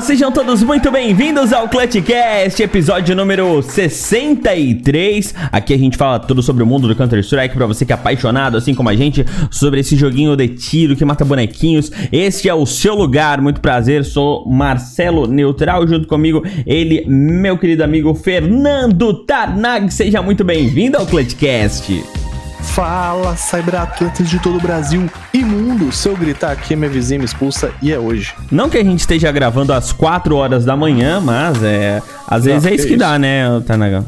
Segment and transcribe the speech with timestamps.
[0.00, 5.34] Sejam todos muito bem-vindos ao Clutchcast, episódio número 63.
[5.52, 8.56] Aqui a gente fala tudo sobre o mundo do Counter-Strike para você que é apaixonado,
[8.56, 11.90] assim como a gente, sobre esse joguinho de tiro que mata bonequinhos.
[12.10, 14.04] Este é o seu lugar, muito prazer.
[14.04, 19.92] Sou Marcelo Neutral, junto comigo ele, meu querido amigo Fernando Tarnag.
[19.92, 22.21] Seja muito bem-vindo ao Clutchcast.
[22.62, 25.92] Fala, cyberatletas de todo o Brasil e mundo.
[25.92, 28.34] Se eu gritar aqui, minha vizinha me expulsa e é hoje.
[28.50, 32.00] Não que a gente esteja gravando às 4 horas da manhã, mas é.
[32.26, 32.98] Às vezes Não, é isso que que isso.
[32.98, 34.06] dá, né, Tarnagão?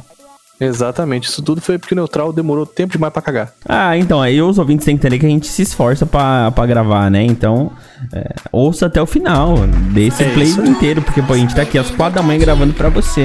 [0.65, 3.53] Exatamente, isso tudo foi porque o Neutral demorou tempo demais pra cagar.
[3.69, 6.67] Ah, então, aí os ouvintes têm que entender que a gente se esforça pra, pra
[6.67, 7.23] gravar, né?
[7.23, 7.71] Então,
[8.13, 9.57] é, ouça até o final
[9.93, 12.39] desse É play isso inteiro, porque pô, a gente tá aqui às quatro da manhã
[12.39, 13.25] gravando pra você,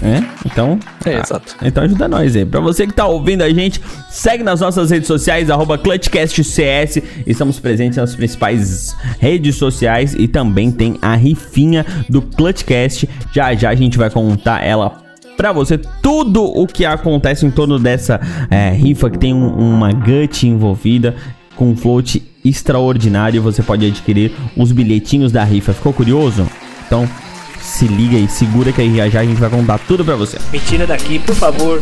[0.00, 0.28] né?
[0.44, 1.56] Então, É, ah, exato.
[1.62, 2.44] então ajuda nós aí.
[2.44, 5.48] Pra você que tá ouvindo a gente, segue nas nossas redes sociais,
[5.82, 7.02] ClutchCastCS.
[7.26, 13.08] Estamos presentes nas principais redes sociais e também tem a rifinha do Clutchcast.
[13.32, 15.07] Já já a gente vai contar ela
[15.38, 19.92] pra você tudo o que acontece em torno dessa é, rifa que tem um- uma
[19.92, 21.14] gut envolvida
[21.56, 23.40] com um float extraordinário.
[23.40, 25.72] Você pode adquirir os bilhetinhos da rifa.
[25.72, 26.46] Ficou curioso?
[26.86, 27.08] Então
[27.60, 30.38] se liga e segura que aí já já a gente vai contar tudo pra você.
[30.52, 31.80] Me tira daqui, por favor.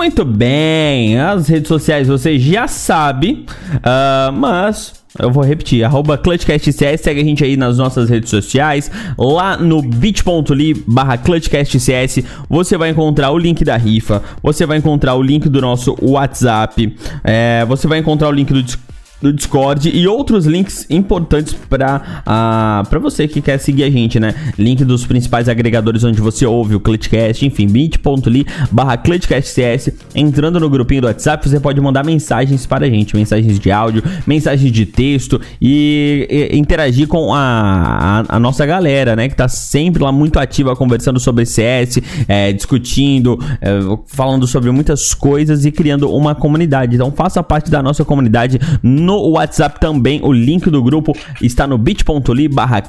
[0.00, 3.44] Muito bem, as redes sociais você já sabe,
[3.82, 8.90] ah, mas eu vou repetir, arroba ClutchCastCS, segue a gente aí nas nossas redes sociais,
[9.18, 15.16] lá no bit.ly barra ClutchCastCS, você vai encontrar o link da rifa, você vai encontrar
[15.16, 18.89] o link do nosso WhatsApp, é, você vai encontrar o link do Discord,
[19.20, 24.18] do Discord e outros links importantes para ah, para você que quer seguir a gente,
[24.18, 24.34] né?
[24.58, 29.90] Link dos principais agregadores onde você ouve o Clutchcast, enfim, bit.ly barra ClutchcastCS.
[30.14, 34.02] Entrando no grupinho do WhatsApp, você pode mandar mensagens para a gente, mensagens de áudio,
[34.26, 39.28] mensagens de texto e, e interagir com a, a, a nossa galera, né?
[39.28, 45.12] Que tá sempre lá muito ativa conversando sobre CS, é, discutindo, é, falando sobre muitas
[45.12, 46.94] coisas e criando uma comunidade.
[46.94, 50.20] Então faça parte da nossa comunidade no WhatsApp também.
[50.22, 52.82] O link do grupo está no bit.ly barra.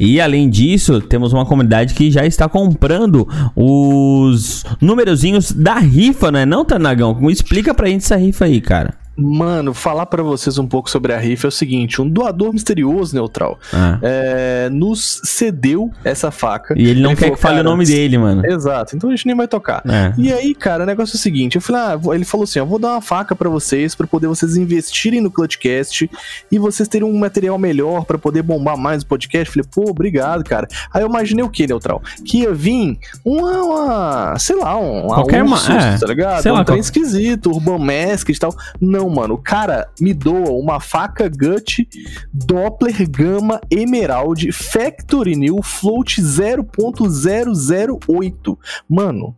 [0.00, 6.44] E além disso, temos uma comunidade que já está comprando os numerozinhos da rifa, né?
[6.44, 7.30] Não, Tanagão?
[7.30, 9.03] Explica pra gente essa rifa aí, cara.
[9.16, 13.14] Mano, falar pra vocês um pouco sobre a rifa é o seguinte: um doador misterioso,
[13.14, 13.98] Neutral, Ah.
[14.02, 16.74] é, nos cedeu essa faca.
[16.76, 18.44] E ele não quer falou, que fale o "Cara, nome dele, mano.
[18.44, 19.82] Exato, então a gente nem vai tocar.
[19.88, 20.12] É.
[20.18, 22.66] E aí, cara, o negócio é o seguinte, eu falei, ah, ele falou assim, eu
[22.66, 26.10] vou dar uma faca pra vocês, pra poder vocês investirem no Clutchcast
[26.50, 29.52] e vocês terem um material melhor pra poder bombar mais o podcast.
[29.52, 30.66] Falei, pô, obrigado, cara.
[30.92, 32.02] Aí eu imaginei o que, Neutral?
[32.24, 36.42] Que ia vir uma, uma sei lá, um Qualquer Ursus, ma- é, tá ligado?
[36.42, 38.54] sei um lá, trem qual- esquisito, Urban Mask e tal.
[38.80, 41.86] Não, mano, o cara me doa uma faca Gut
[42.32, 48.58] Doppler Gama Emerald Factory New Float 0.008.
[48.88, 49.36] Mano,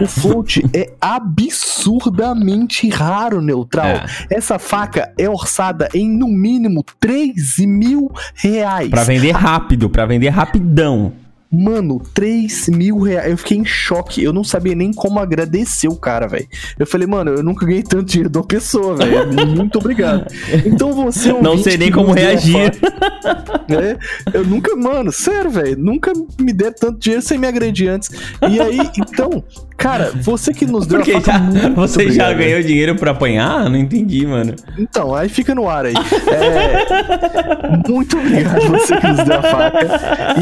[0.00, 3.86] o float é absurdamente raro, Neutral.
[3.86, 4.04] É.
[4.30, 8.90] Essa faca é orçada em no mínimo 3 mil reais.
[8.90, 11.12] Pra vender rápido, pra vender rapidão.
[11.52, 13.30] Mano, 3 mil reais.
[13.30, 14.22] Eu fiquei em choque.
[14.22, 16.46] Eu não sabia nem como agradecer o cara, velho.
[16.78, 19.32] Eu falei, mano, eu nunca ganhei tanto dinheiro de uma pessoa, velho.
[19.54, 20.26] Muito obrigado.
[20.64, 21.32] Então você.
[21.32, 22.72] Não ouvinte sei nem como reagir.
[23.68, 23.98] né?
[24.32, 25.76] Eu nunca, mano, sério, velho.
[25.78, 28.10] Nunca me deram tanto dinheiro sem me agredir antes.
[28.48, 29.44] E aí, então,
[29.76, 31.38] cara, você que nos deu Porque a faca.
[31.60, 33.68] já, você já obrigado, ganhou dinheiro pra apanhar?
[33.68, 34.54] Não entendi, mano.
[34.78, 35.94] Então, aí fica no ar aí.
[35.94, 39.86] É, muito obrigado você que nos deu a faca.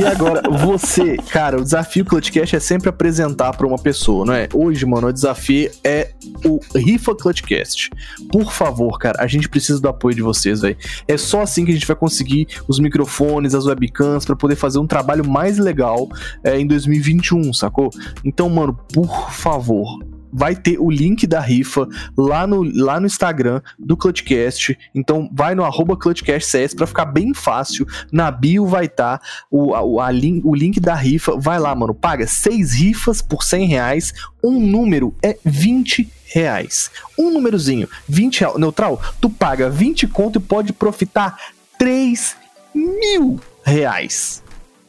[0.00, 0.99] E agora, você,
[1.30, 4.48] cara, o desafio Clutchcast é sempre apresentar pra uma pessoa, não é?
[4.52, 6.12] Hoje, mano, o desafio é
[6.44, 7.90] o Rifa Clutchcast.
[8.30, 10.76] Por favor, cara, a gente precisa do apoio de vocês, velho.
[11.06, 14.78] É só assim que a gente vai conseguir os microfones, as webcams, pra poder fazer
[14.78, 16.08] um trabalho mais legal
[16.44, 17.90] é, em 2021, sacou?
[18.24, 20.00] Então, mano, por favor,
[20.32, 24.78] vai ter o link da rifa lá no, lá no Instagram do Clutchcast.
[24.94, 27.86] Então vai no arroba ClutchcastCS pra ficar bem fácil.
[28.12, 31.36] Na bio vai estar o, a, a link, o link da rifa.
[31.36, 31.94] Vai lá, mano.
[31.94, 34.14] Paga seis rifas por 100 reais.
[34.42, 36.90] Um número é 20 reais.
[37.18, 38.56] Um númerozinho, 20 reais.
[38.56, 41.36] Neutral, tu paga 20 conto e pode profitar
[41.78, 42.36] 3
[42.74, 44.42] mil reais.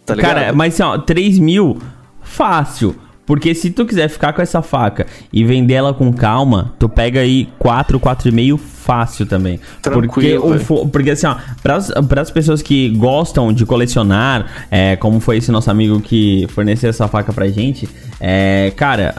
[0.05, 0.35] Tá ligado?
[0.35, 1.81] Cara, mas assim, ó, 3 mil,
[2.21, 2.95] fácil.
[3.31, 7.21] Porque se tu quiser ficar com essa faca e vender ela com calma, tu pega
[7.21, 9.57] aí 4, 4,5 fácil também.
[9.81, 15.37] porque, o, porque assim, ó, para as pessoas que gostam de colecionar, é, como foi
[15.37, 17.87] esse nosso amigo que forneceu essa faca pra gente,
[18.19, 19.15] é, cara,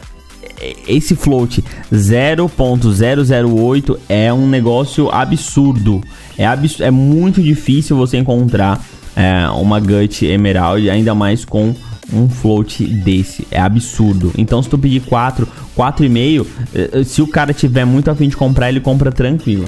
[0.86, 6.02] esse float 0.008 é um negócio absurdo.
[6.36, 8.78] É, abs é muito difícil você encontrar
[9.16, 11.74] é, uma Gut Emerald, ainda mais com
[12.12, 13.46] um float desse.
[13.50, 14.32] É absurdo.
[14.36, 18.68] Então, se tu pedir 4, 4,5, eh, se o cara tiver muito afim de comprar,
[18.68, 19.66] ele compra tranquilo.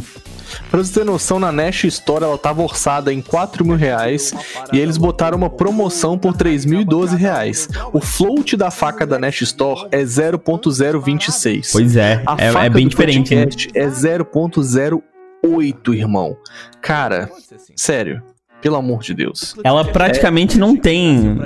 [0.71, 4.33] Pra você ter noção, na Nash Store ela tava orçada em 4 mil reais
[4.73, 7.69] e eles botaram uma promoção por 3.012 reais.
[7.93, 11.71] O float da faca da Nash Store é 0.026.
[11.73, 13.35] Pois é, é, é, bem diferente.
[13.35, 13.47] Né?
[13.75, 16.37] É 0.08, irmão.
[16.81, 17.31] Cara,
[17.77, 18.23] sério.
[18.65, 19.55] Pelo amor de Deus.
[19.63, 20.59] Ela praticamente é...
[20.59, 21.37] não tem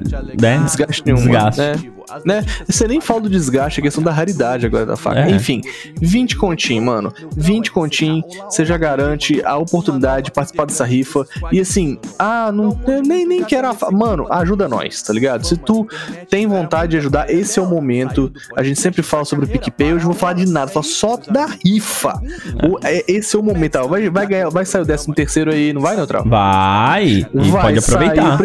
[0.40, 0.62] né?
[0.64, 1.18] desgaste nenhum.
[1.18, 1.60] Desgaste.
[1.60, 1.97] Né?
[2.24, 2.44] Né?
[2.66, 5.20] Você nem fala do desgaste, é questão da raridade agora da faca.
[5.20, 5.30] É.
[5.30, 5.60] Enfim,
[6.00, 7.12] 20 continho, mano.
[7.36, 11.26] 20 continho, você já garante a oportunidade de participar dessa rifa.
[11.52, 13.92] E assim, ah, não, nem, nem quero a faca.
[13.92, 15.46] Mano, ajuda nós, tá ligado?
[15.46, 15.86] Se tu
[16.28, 18.32] tem vontade de ajudar, esse é o momento.
[18.56, 21.16] A gente sempre fala sobre o PicPay, hoje eu vou falar de nada, falar só
[21.16, 22.20] da rifa.
[22.68, 23.76] O, é, esse é o momento.
[23.76, 23.88] Ó.
[23.88, 26.24] Vai, vai, ganhar, vai sair o 13 terceiro aí, não vai, Neutral?
[26.24, 27.26] Vai!
[27.34, 28.38] E vai pode aproveitar.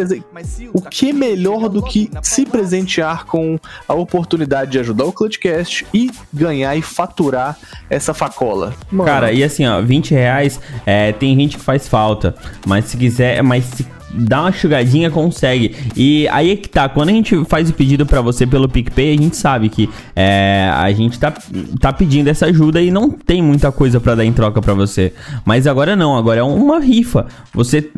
[0.74, 3.53] O que é melhor do que se presentear com
[3.88, 7.58] a oportunidade de ajudar o Clutchcast e ganhar e faturar
[7.90, 8.74] essa facola.
[8.92, 9.10] Mano.
[9.10, 12.36] Cara, e assim, ó, 20 reais é, tem gente que faz falta,
[12.66, 15.76] mas se quiser, mas se dá uma chugadinha, consegue.
[15.96, 19.14] E aí é que tá, quando a gente faz o pedido para você pelo PicPay,
[19.14, 21.34] a gente sabe que é, a gente tá,
[21.80, 25.14] tá pedindo essa ajuda e não tem muita coisa para dar em troca para você.
[25.46, 27.26] Mas agora não, agora é uma rifa.
[27.54, 27.90] Você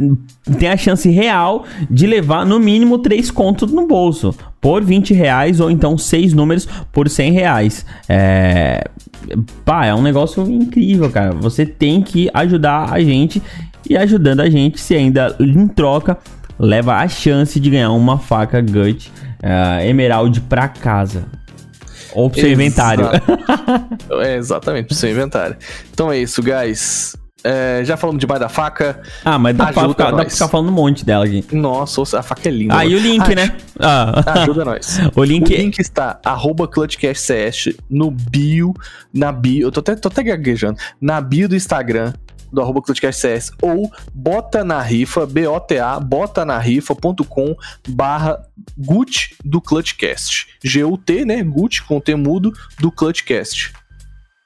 [0.60, 4.34] tem a chance real de levar no mínimo 3 contos no bolso.
[4.62, 7.86] Por 20 reais ou então 6 números por 100 reais.
[8.10, 8.90] É...
[9.64, 11.32] Pá, é um negócio incrível, cara.
[11.34, 13.42] Você tem que ajudar a gente
[13.90, 16.18] e ajudando a gente, se ainda em troca,
[16.58, 19.12] leva a chance de ganhar uma faca Gut
[19.44, 21.26] uh, Emerald pra casa.
[22.14, 23.10] Ou pro seu Exa inventário.
[24.24, 25.58] é, exatamente, pro seu inventário.
[25.92, 27.16] Então é isso, guys.
[27.44, 29.02] É, já falamos demais da faca.
[29.24, 31.46] Ah, mas dá, pra ficar, dá pra ficar falando um monte dela aqui.
[31.52, 32.74] Nossa, a faca é linda.
[32.74, 32.90] Ah, mano.
[32.90, 33.56] e o link, né?
[33.80, 34.42] Ah.
[34.42, 35.00] Ajuda nós.
[35.16, 38.74] o link, o link está arroba ClutchCastCS no bio,
[39.14, 42.14] na bio, eu tô até, tô até gaguejando, na bio do Instagram
[42.56, 42.82] do arroba
[43.12, 47.56] CS ou bota na rifa, B-O-T-A, bota na rifa.com
[47.88, 48.42] barra
[48.78, 50.48] GUT do Clutchcast.
[50.64, 51.44] G-U-T, né?
[51.44, 53.74] GUT com T mudo do Clutchcast.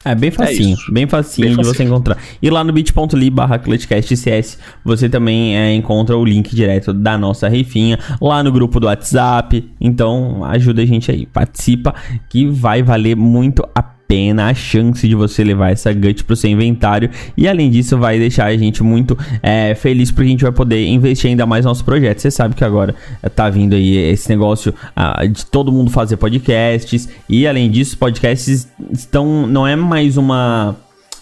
[0.06, 1.76] É bem facinho, é bem facinho bem de facinho.
[1.76, 2.18] você encontrar.
[2.42, 3.62] E lá no bit.ly barra
[4.00, 8.88] CS você também é, encontra o link direto da nossa rifinha, lá no grupo do
[8.88, 9.70] WhatsApp.
[9.80, 11.94] Então ajuda a gente aí, participa
[12.30, 16.36] que vai valer muito a pena pena a chance de você levar essa gut pro
[16.36, 17.12] seu inventário.
[17.38, 20.84] E além disso, vai deixar a gente muito é, feliz porque a gente vai poder
[20.88, 22.20] investir ainda mais no nosso projeto.
[22.20, 22.96] Você sabe que agora
[23.36, 27.08] tá vindo aí esse negócio ah, de todo mundo fazer podcasts.
[27.30, 29.46] E além disso, podcasts estão.
[29.46, 30.76] Não é mais uma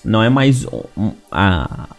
[0.05, 0.65] não é mais
[0.97, 1.11] um,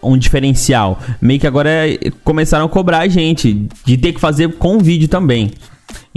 [0.03, 0.99] um, diferencial.
[1.21, 5.09] Meio que agora é, começaram a cobrar a gente de ter que fazer com vídeo
[5.09, 5.51] também.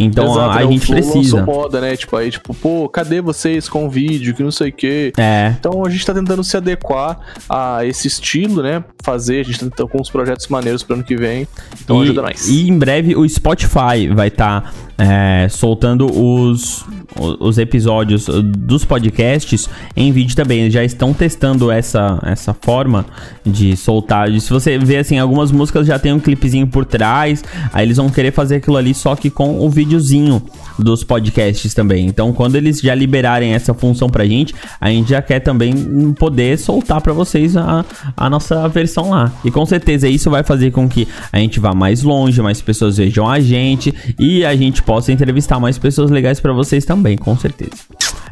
[0.05, 0.71] Então Exato, a, né?
[0.71, 1.43] gente precisa.
[1.43, 1.95] moda, né?
[1.95, 5.13] Tipo, aí, tipo, pô, cadê vocês com o vídeo, que não sei o quê.
[5.17, 5.53] É.
[5.59, 8.83] Então a gente tá tentando se adequar a esse estilo, né?
[9.03, 11.47] Fazer, a gente tá tentando com uns projetos maneiros pro ano que vem.
[11.83, 12.47] Então e, ajuda nós.
[12.47, 19.69] E em breve o Spotify vai estar tá, é, soltando os, os episódios dos podcasts
[19.95, 20.61] em vídeo também.
[20.61, 23.05] Eles já estão testando essa, essa forma
[23.45, 24.29] de soltar.
[24.39, 28.09] Se você vê assim, algumas músicas já tem um clipezinho por trás, aí eles vão
[28.09, 30.41] querer fazer aquilo ali só que com o videozinho
[30.77, 32.07] dos podcasts também.
[32.07, 36.57] Então, quando eles já liberarem essa função pra gente, a gente já quer também poder
[36.57, 39.31] soltar para vocês a, a nossa versão lá.
[39.43, 42.97] E com certeza isso vai fazer com que a gente vá mais longe, mais pessoas
[42.97, 47.37] vejam a gente e a gente possa entrevistar mais pessoas legais para vocês também, com
[47.37, 47.83] certeza.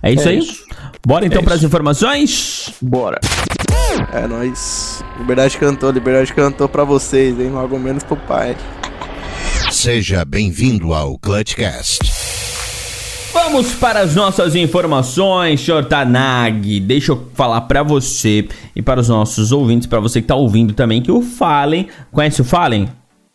[0.01, 0.39] É isso é aí?
[0.39, 0.63] Isso.
[1.05, 2.73] Bora então é para as informações?
[2.81, 3.19] Bora.
[4.13, 5.03] É nóis.
[5.17, 7.49] Liberdade cantou, liberdade cantou para vocês, hein?
[7.49, 8.55] Logo menos pro pai.
[9.71, 11.99] Seja bem-vindo ao Clutchcast.
[13.31, 16.79] Vamos para as nossas informações, Shortanag.
[16.79, 20.73] Deixa eu falar para você e para os nossos ouvintes, para você que tá ouvindo
[20.73, 21.88] também, que o Fallen.
[22.11, 22.89] Conhece o Fallen?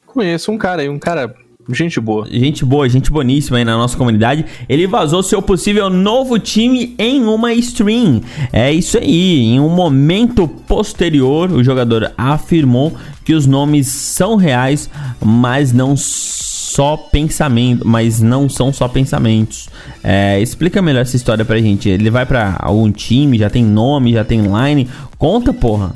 [0.06, 1.34] Conheço um cara aí, um cara
[1.70, 2.26] Gente boa.
[2.30, 4.44] Gente boa, gente boníssima aí na nossa comunidade.
[4.68, 8.20] Ele vazou seu possível novo time em uma stream.
[8.52, 9.40] É isso aí.
[9.40, 12.92] Em um momento posterior, o jogador afirmou
[13.24, 14.90] que os nomes são reais,
[15.24, 19.70] mas não só pensamento, mas não são só pensamentos.
[20.02, 21.88] É, explica melhor essa história pra gente.
[21.88, 24.88] Ele vai para algum time, já tem nome, já tem line.
[25.16, 25.92] Conta, porra.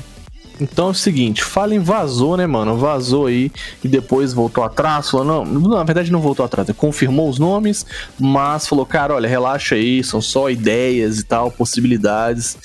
[0.59, 2.77] Então é o seguinte, Fallen vazou, né, mano?
[2.77, 3.51] Vazou aí
[3.83, 7.85] e depois voltou atrás, falou, não, na verdade não voltou atrás, confirmou os nomes,
[8.19, 12.57] mas falou, cara, olha, relaxa aí, são só ideias e tal, possibilidades.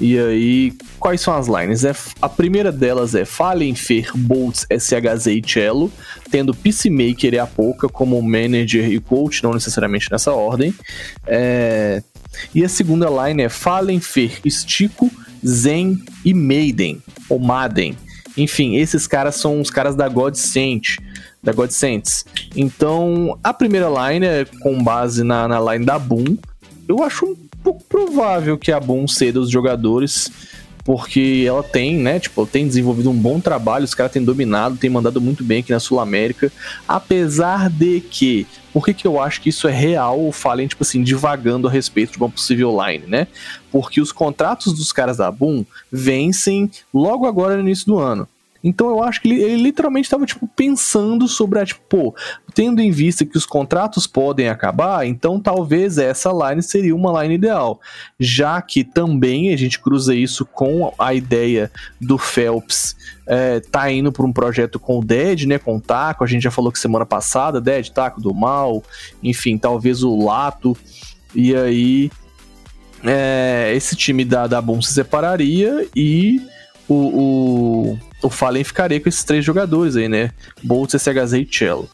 [0.00, 1.84] E aí, quais são as lines?
[1.84, 5.90] É, a primeira delas é Fallen, Fer, Boltz, SHZ e Cello,
[6.30, 10.72] tendo Peacemaker e Apoca como manager e coach, não necessariamente nessa ordem.
[11.26, 12.00] É,
[12.54, 15.10] e a segunda line é Fallen, Fer, Stico,
[15.46, 17.96] Zen e Maiden, ou Maden.
[18.36, 20.98] Enfim, esses caras são os caras da God Saint,
[21.42, 22.24] da God Saints.
[22.54, 26.36] Então, a primeira line é com base na, na line da Boom.
[26.88, 30.30] Eu acho um pouco provável que a Boom ceda os jogadores,
[30.88, 34.88] porque ela tem, né, tipo, tem desenvolvido um bom trabalho, os caras têm dominado, têm
[34.88, 36.50] mandado muito bem aqui na Sul América,
[36.88, 40.82] apesar de que, por que, que eu acho que isso é real, o Fallen, tipo
[40.82, 43.26] assim, divagando a respeito de uma possível line, né?
[43.70, 48.26] Porque os contratos dos caras da Boom vencem logo agora no início do ano.
[48.62, 52.14] Então eu acho que ele, ele literalmente estava tipo pensando sobre a tipo, pô,
[52.54, 57.34] tendo em vista que os contratos podem acabar, então talvez essa line seria uma line
[57.34, 57.80] ideal,
[58.18, 62.96] já que também a gente cruza isso com a ideia do Phelps
[63.28, 66.42] é, tá indo para um projeto com o Dead, né, com o Taco, a gente
[66.42, 68.82] já falou que semana passada, Dead, Taco do Mal,
[69.22, 70.76] enfim, talvez o Lato,
[71.34, 72.10] e aí
[73.04, 76.40] é, esse time da, da Boom se separaria e
[76.88, 80.30] o, o, o Fallen ficaria com esses três jogadores aí, né?
[80.62, 81.88] Boltz, SHZ e Cello.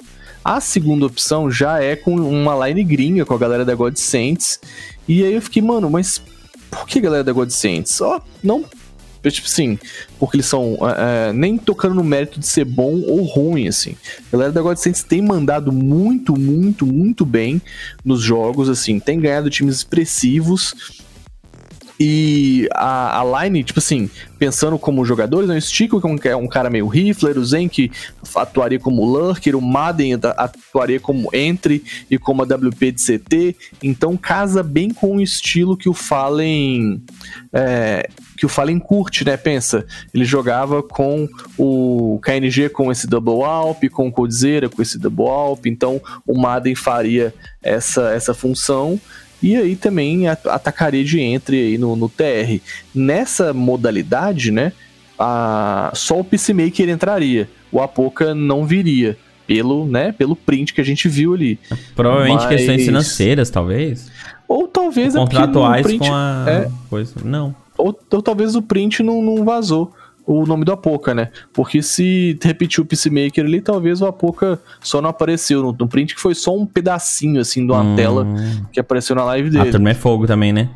[0.45, 4.61] A segunda opção já é com uma line gringa, com a galera da God Saints.
[5.09, 6.21] E aí eu fiquei, mano, mas
[6.71, 8.01] por que galera da God Saints?
[8.01, 8.65] Ó, oh, não.
[9.31, 9.79] Tipo assim,
[10.19, 10.77] porque eles são.
[10.99, 13.97] É, nem tocando no mérito de ser bom ou ruim, assim.
[14.29, 17.63] A galera da God Saints tem mandado muito, muito, muito bem
[18.05, 19.01] nos jogos, assim.
[19.01, 20.75] Tem ganhado times expressivos
[21.99, 26.49] e a, a line, tipo assim, pensando como jogadores, né, o Stico, que é um
[26.49, 27.91] cara meio rifler, o Zen, que
[28.35, 34.17] atuaria como lurker, o Madden atuaria como entry e como a WP de CT, então
[34.17, 37.01] casa bem com o estilo que o Fallen
[37.53, 39.37] é, que o Fallen curte, né?
[39.37, 44.99] Pensa, ele jogava com o KNG com esse double alp, com o Codzeira com esse
[44.99, 47.33] double alp, então o Madden faria
[47.63, 49.01] essa, essa função
[49.43, 52.61] e aí também atacaria de entre aí no, no TR.
[52.95, 54.73] Nessa modalidade, né,
[55.19, 60.85] a, só o Peacemaker entraria, o Apoca não viria, pelo, né, pelo print que a
[60.85, 61.59] gente viu ali.
[61.95, 62.49] Provavelmente Mas...
[62.49, 64.11] questões financeiras, talvez.
[64.49, 65.15] Ou talvez...
[65.15, 67.15] Ou é contratuais print, com a é, coisa.
[67.23, 67.55] Não.
[67.77, 69.93] Ou, ou talvez o print não, não vazou
[70.27, 71.31] o nome do Apoca, né?
[71.53, 76.15] Porque se repetiu o Peacemaker ali, talvez o Apoca só não apareceu no, no print,
[76.15, 77.97] que foi só um pedacinho, assim, de uma hum.
[77.97, 78.27] tela
[78.73, 79.69] que apareceu na live dele.
[79.69, 80.71] Ah, também é fogo também, né?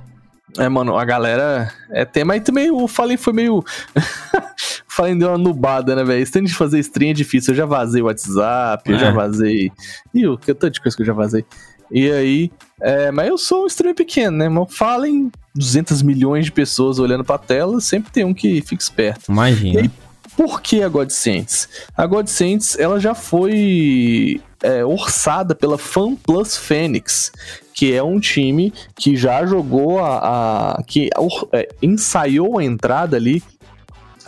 [0.57, 3.59] É, mano, a galera é tema e também o Fallen foi meio.
[3.59, 3.65] o
[4.89, 6.23] Fallen deu uma nubada, né, velho?
[6.23, 7.53] Esse tanto de fazer stream é difícil.
[7.53, 8.95] Eu já vazei o WhatsApp, é.
[8.95, 9.13] eu já é.
[9.13, 9.73] vazei.
[10.15, 11.45] Ih, que tanto de coisa que eu já vazei.
[11.91, 12.51] E aí,
[12.81, 14.67] é, mas eu sou um stream pequeno, né?
[14.69, 19.31] Falem 200 milhões de pessoas olhando pra tela, sempre tem um que fica esperto.
[19.31, 19.81] Imagina.
[19.81, 19.91] E aí,
[20.37, 21.69] por que a God Saints?
[21.97, 27.33] A God Saints, ela já foi é, orçada pela Fan Plus Phoenix,
[27.75, 30.77] que é um time que já jogou a.
[30.77, 31.11] a que
[31.53, 33.43] é, ensaiou a entrada ali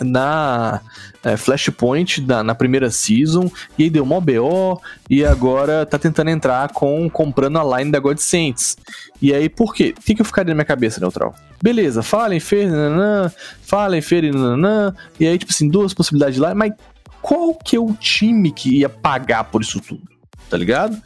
[0.00, 0.80] na
[1.22, 6.30] é, Flashpoint da, na primeira season, e aí deu mó BO, e agora tá tentando
[6.30, 8.76] entrar com comprando a line da God Saints.
[9.20, 9.94] E aí, por quê?
[9.98, 11.34] O que, que eu ficaria na minha cabeça, Neutral?
[11.62, 13.30] Beleza, falem Fer, nananã,
[13.62, 16.72] falem Fer, nananã, e aí, tipo assim, duas possibilidades lá, mas
[17.20, 20.02] qual que é o time que ia pagar por isso tudo?
[20.48, 21.00] Tá ligado?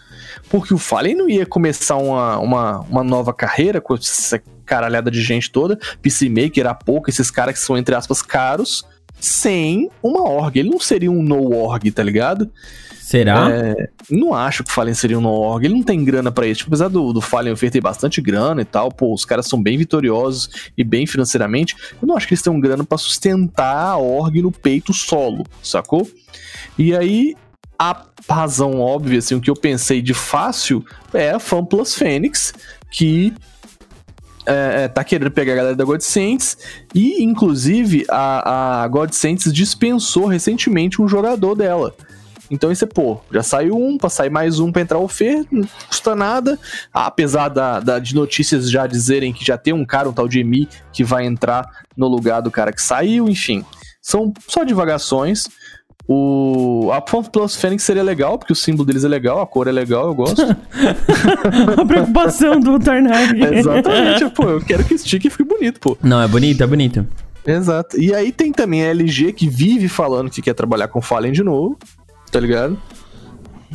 [0.49, 5.23] Porque o Fallen não ia começar uma, uma, uma nova carreira com essa caralhada de
[5.23, 8.85] gente toda, Peacemaker, a pouco, esses caras que são, entre aspas, caros,
[9.21, 10.59] sem uma org.
[10.59, 12.51] Ele não seria um no-org, tá ligado?
[13.01, 13.51] Será?
[13.51, 15.65] É, não acho que o Fallen seria um no-org.
[15.65, 16.59] Ele não tem grana para isso.
[16.59, 19.77] Tipo, apesar do, do Fallen oferecer bastante grana e tal, pô, os caras são bem
[19.77, 21.77] vitoriosos e bem financeiramente.
[22.01, 26.09] Eu não acho que eles tenham grana para sustentar a org no peito solo, sacou?
[26.79, 27.37] E aí,
[27.79, 32.55] a razão óbvia, assim, o que eu pensei de fácil é a Fan Plus Fênix,
[32.91, 33.35] que
[34.47, 36.57] é, é, tá querendo pegar a galera da God Saints
[36.95, 41.95] e, inclusive, a, a God Saints dispensou recentemente um jogador dela.
[42.51, 45.45] Então isso é, pô, já saiu um, pra sair mais um pra entrar o Fer,
[45.51, 46.59] não custa nada.
[46.93, 50.41] Apesar da, da, de notícias já dizerem que já tem um cara, um tal de
[50.41, 53.65] Emi, que vai entrar no lugar do cara que saiu, enfim.
[54.01, 55.49] São só divagações.
[56.07, 59.67] O a Pomp Plus Fênix seria legal, porque o símbolo deles é legal, a cor
[59.67, 60.43] é legal, eu gosto.
[60.45, 63.41] a preocupação do Tarnag.
[63.41, 65.97] Exatamente, pô, eu quero que esse sticker fique bonito, pô.
[66.03, 67.07] Não, é bonito, é bonito.
[67.47, 67.99] Exato.
[67.99, 71.43] E aí tem também a LG que vive falando que quer trabalhar com Fallen de
[71.43, 71.79] novo,
[72.31, 72.79] tá ligado?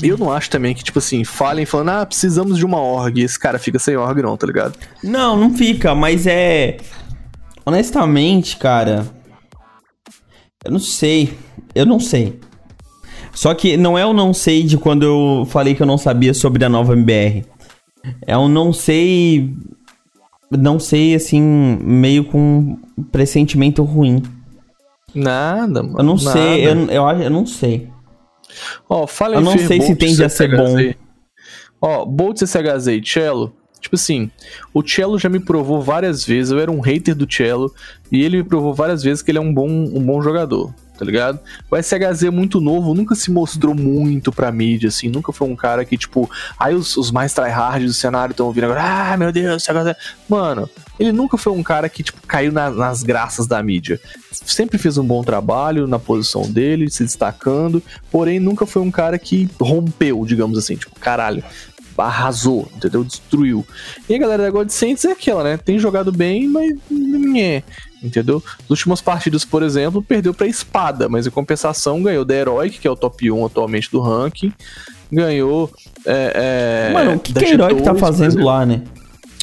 [0.02, 3.24] Eu não acho também que, tipo assim, Fallen falando, ah, precisamos de uma org, e
[3.24, 4.78] esse cara fica sem org não, tá ligado?
[5.04, 6.78] Não, não fica, mas é...
[7.66, 9.06] Honestamente, cara...
[10.64, 11.38] Eu não sei.
[11.74, 12.40] Eu não sei.
[13.34, 16.34] Só que não é o não sei de quando eu falei que eu não sabia
[16.34, 17.46] sobre a nova MBR.
[18.26, 19.54] É um não sei.
[20.52, 22.78] Não sei, assim, meio com
[23.12, 24.24] pressentimento ruim.
[25.14, 26.00] Nada, mano.
[26.00, 26.32] Eu não nada.
[26.32, 27.88] sei, eu, eu, eu não sei.
[28.90, 30.76] Ó, fala Eu não sei se tende a ser bom.
[31.82, 33.54] Ó, Bolt CCHZ e Cello.
[33.80, 34.30] Tipo assim,
[34.74, 37.74] o Cello já me provou várias vezes, eu era um hater do Cello,
[38.12, 41.06] e ele me provou várias vezes que ele é um bom, um bom jogador, tá
[41.06, 41.40] ligado?
[41.72, 45.56] O SHZ é muito novo, nunca se mostrou muito pra mídia, assim, nunca foi um
[45.56, 46.30] cara que, tipo,
[46.60, 49.96] aí os, os mais tryhards do cenário estão ouvindo agora, ah, meu Deus, SHZ.
[50.28, 54.00] Mano, ele nunca foi um cara que, tipo, caiu na- nas graças da mídia.
[54.32, 59.18] Sempre fez um bom trabalho na posição dele, se destacando, porém nunca foi um cara
[59.18, 61.42] que rompeu, digamos assim, tipo, caralho,
[61.98, 63.04] arrasou, entendeu?
[63.04, 63.66] Destruiu.
[64.08, 65.58] E a galera da God Saints é aquela, né?
[65.58, 66.72] Tem jogado bem, mas
[67.38, 67.62] é,
[68.04, 68.42] entendeu?
[68.62, 72.88] Nas últimas partidas, por exemplo, perdeu pra Espada, mas em compensação ganhou da Heroic, que
[72.88, 74.54] é o top 1 atualmente do ranking,
[75.12, 75.72] ganhou.
[76.06, 78.82] É, é, Mano, o que, que a Heroic tá G2, por fazendo lá, né?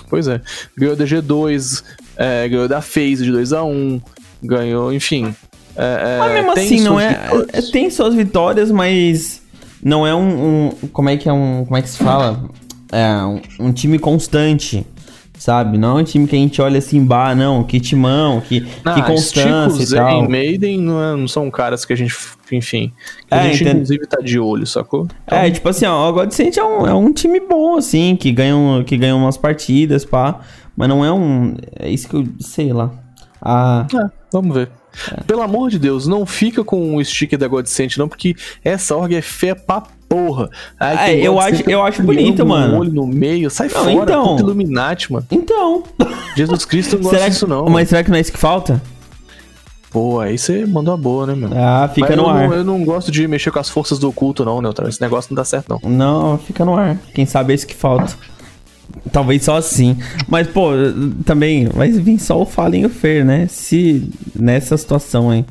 [0.08, 0.40] Pois é.
[0.76, 1.82] Ganhou da G2,
[2.16, 4.00] é, ganhou da FaZe de 2x1,
[4.42, 5.34] ganhou, enfim.
[5.76, 7.68] é, é, Mas mesmo tem assim, não é, vitórias.
[7.68, 9.42] é- Tem suas vitórias, mas
[9.82, 11.64] não é um, um- Como é que é um.
[11.64, 12.48] Como é que se fala?
[12.92, 14.86] É um, um time constante.
[15.38, 15.76] Sabe?
[15.78, 18.70] Não é um time que a gente olha assim, bah, não, que timão, que, que
[18.84, 20.28] Ah, constância e Zen, tal.
[20.28, 22.14] Maiden não, é- não são caras que a gente,
[22.50, 22.92] enfim,
[23.28, 23.74] que É, a gente entendo.
[23.76, 25.06] inclusive tá de olho, sacou?
[25.24, 28.32] Então, É, tipo assim, ó, o Godsend é um, é um time bom, assim, que
[28.32, 30.40] ganha, um- que ganha umas partidas, pá.
[30.76, 31.54] Mas não é um.
[31.78, 32.26] É isso que eu.
[32.40, 32.90] Sei lá.
[33.40, 33.86] Ah.
[33.94, 34.70] É, vamos ver.
[35.26, 39.14] Pelo amor de Deus, não fica com o sticker da Godsend, não, porque essa org
[39.14, 40.48] é feia pra porra.
[40.78, 42.78] Aí É, eu acho- eu acho bonito, um mano.
[42.78, 44.26] olho no meio, sai Não, fora, então.
[44.28, 45.26] puta Illuminati, mano.
[45.30, 45.82] Então.
[46.36, 47.66] Jesus Cristo não gosta será que, disso, não.
[47.68, 48.80] mas será que não é isso que falta?
[49.90, 51.54] Pô, aí você mandou a boa, né, mano?
[51.56, 52.48] Ah, fica Mas no eu, ar.
[52.48, 54.88] Não, eu não gosto de mexer com as forças do oculto, não, Neutral.
[54.88, 55.90] Esse negócio não dá certo, não.
[55.90, 56.98] Não, fica no ar.
[57.14, 58.14] Quem sabe é isso que falta.
[59.12, 59.96] Talvez só assim.
[60.28, 60.70] Mas, pô,
[61.24, 63.46] também vai vir só o Fallen e o Fer, né?
[63.48, 65.44] Se nessa situação aí.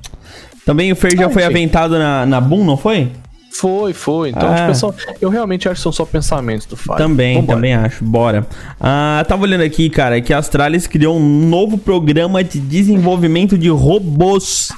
[0.65, 1.51] Também o Fer já Ah, foi enfim.
[1.53, 3.11] aventado na, na Boom, não foi?
[3.51, 4.29] Foi, foi.
[4.31, 4.55] Então, Ah.
[4.65, 6.97] tipo, só- eu realmente acho que são só pensamentos do Fábio.
[7.05, 7.55] Também, Vambora.
[7.55, 8.03] também acho.
[8.03, 8.45] Bora.
[8.79, 13.69] Ah, tava olhando aqui, cara, que a Astralis criou um novo programa de desenvolvimento de
[13.69, 14.73] robôs.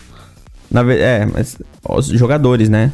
[0.69, 1.57] Na é, mas
[1.89, 2.91] os jogadores, né?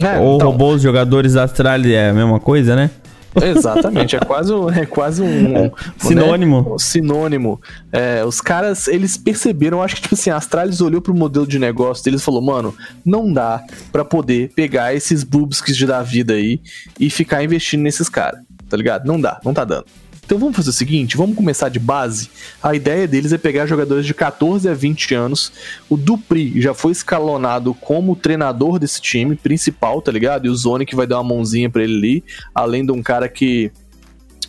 [0.00, 2.90] É, Ou então, robôs, jogadores da Astralis é a mesma coisa, né?
[3.34, 6.62] Exatamente, é quase um, é quase um, um, Sinônimo.
[6.62, 7.60] né, um sinônimo.
[7.92, 11.58] É, os caras, eles perceberam, acho que tipo assim, a Astralis olhou pro modelo de
[11.58, 13.62] negócio deles e falou, mano, não dá
[13.92, 16.60] pra poder pegar esses boobs de da vida aí
[16.98, 19.06] e ficar investindo nesses caras, tá ligado?
[19.06, 19.86] Não dá, não tá dando.
[20.28, 22.28] Então vamos fazer o seguinte, vamos começar de base.
[22.62, 25.50] A ideia deles é pegar jogadores de 14 a 20 anos.
[25.88, 30.44] O Dupri já foi escalonado como treinador desse time principal, tá ligado?
[30.44, 33.26] E o Zone que vai dar uma mãozinha pra ele ali, além de um cara
[33.26, 33.72] que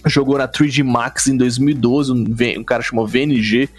[0.06, 2.26] jogou na 3G Max em 2012, um,
[2.58, 3.70] um cara chamado VNG,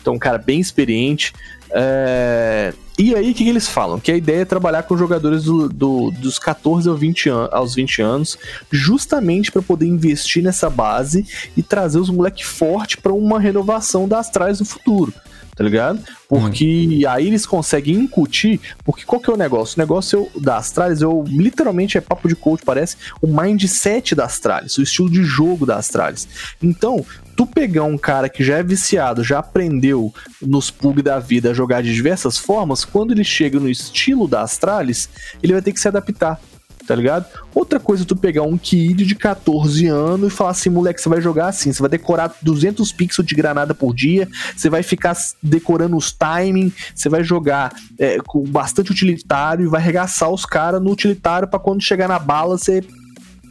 [0.00, 1.34] então um cara bem experiente.
[1.72, 3.98] É, E aí, o que, que eles falam?
[3.98, 7.74] Que a ideia é trabalhar com jogadores do- do- dos 14 ao 20 an- aos
[7.74, 8.36] 20 anos,
[8.70, 11.24] justamente para poder investir nessa base
[11.56, 15.14] e trazer os moleques fortes para uma renovação das trás no futuro.
[15.56, 16.00] Tá ligado?
[16.28, 18.60] Porque aí eles conseguem incutir.
[18.84, 19.76] Porque qual que é o negócio?
[19.76, 24.14] O negócio é o- da Astralis, eu, literalmente é papo de coach, parece o mindset
[24.14, 26.26] da Astralis, o estilo de jogo da Astralis.
[26.62, 27.04] Então,
[27.40, 31.54] tu pegar um cara que já é viciado, já aprendeu nos pug da vida a
[31.54, 35.08] jogar de diversas formas, quando ele chega no estilo da Astralis,
[35.42, 36.38] ele vai ter que se adaptar.
[36.86, 37.24] Tá ligado?
[37.54, 41.08] Outra coisa é tu pegar um kid de 14 anos e falar assim, moleque, você
[41.08, 45.16] vai jogar assim, você vai decorar 200 pixels de granada por dia, você vai ficar
[45.42, 50.82] decorando os timing, você vai jogar é, com bastante utilitário e vai arregaçar os caras
[50.82, 52.84] no utilitário pra quando chegar na bala você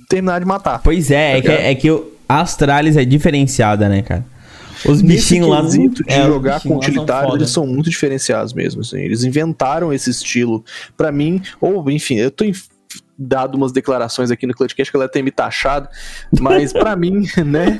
[0.07, 0.79] terminar de matar.
[0.83, 4.23] Pois é, é que, é que a Astralis é diferenciada, né, cara?
[4.85, 5.61] Os bichinhos lá.
[5.61, 8.79] quesito de é, jogar com utilitário, eles são muito diferenciados mesmo.
[8.81, 8.99] assim.
[8.99, 10.63] Eles inventaram esse estilo
[10.95, 12.45] pra mim, ou enfim, eu tô
[13.17, 15.89] dado umas declarações aqui no Clutchcast que ela tem me taxado,
[16.39, 17.77] mas pra mim, né,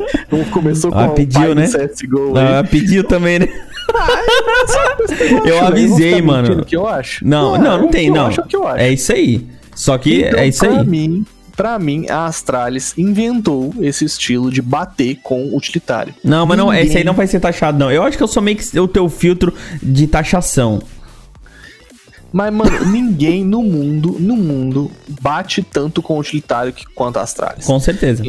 [0.52, 1.68] começou com Ah, o pediu, pai do né?
[1.68, 3.48] CSGO Não, ela pediu também, né?
[5.46, 6.62] Eu avisei, mano.
[6.62, 7.26] O que eu acho?
[7.26, 8.30] Não, não, não é o tem, eu não.
[8.30, 8.70] é eu.
[8.70, 9.48] É isso aí.
[9.76, 10.86] Só que Então, é isso pra aí.
[10.86, 11.26] Mim,
[11.60, 16.15] pra mim, a Astralis inventou esse estilo de bater com utilitário.
[16.24, 17.91] Não, mas não, esse aí Ninguém- não vai ser taxado, não.
[17.91, 20.82] Eu acho que eu sou meio que o teu filtro de taxação.
[22.32, 24.89] Mas, mano, ninguém no mundo, no mundo,
[25.22, 27.65] bate tanto com utilitário que quanto a Astralis.
[27.65, 28.24] Com certeza.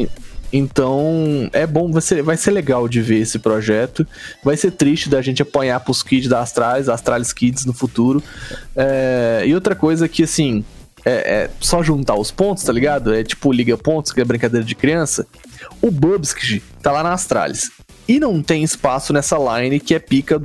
[0.51, 4.05] Então, é bom, vai ser, vai ser legal de ver esse projeto.
[4.43, 8.21] Vai ser triste da gente apanhar pros kids da Astralis, Astralis Kids no futuro.
[8.75, 10.65] É, e outra coisa que, assim,
[11.05, 13.13] é, é só juntar os pontos, tá ligado?
[13.13, 15.25] É tipo liga pontos, que é brincadeira de criança.
[15.81, 17.71] O Bubsky tá lá na Astralis.
[18.07, 20.41] E não tem espaço nessa line que é pica,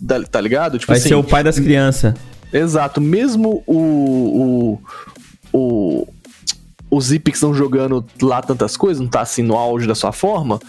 [0.00, 0.78] da- tá ligado?
[0.78, 2.14] Tipo Vai assim, ser o pai das crianças.
[2.52, 4.78] Exato, mesmo o.
[5.52, 6.08] o, o
[6.90, 10.60] os Ipix não jogando lá tantas coisas, não tá assim no auge da sua forma.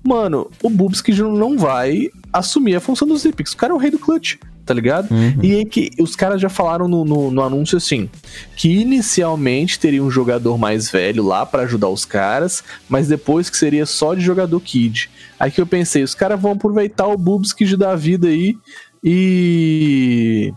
[0.00, 3.52] Mano, o Bubsky não vai assumir a função dos Ipix.
[3.52, 4.36] O cara é o rei do clutch,
[4.72, 5.08] tá ligado?
[5.42, 8.08] E aí que os caras já falaram no, no, no anúncio assim:
[8.56, 13.56] que inicialmente teria um jogador mais velho lá pra ajudar os caras, mas depois que
[13.58, 15.10] seria só de jogador kid.
[15.38, 18.56] Aí que eu pensei, os caras vão aproveitar o Bubsky da vida aí
[19.04, 20.54] e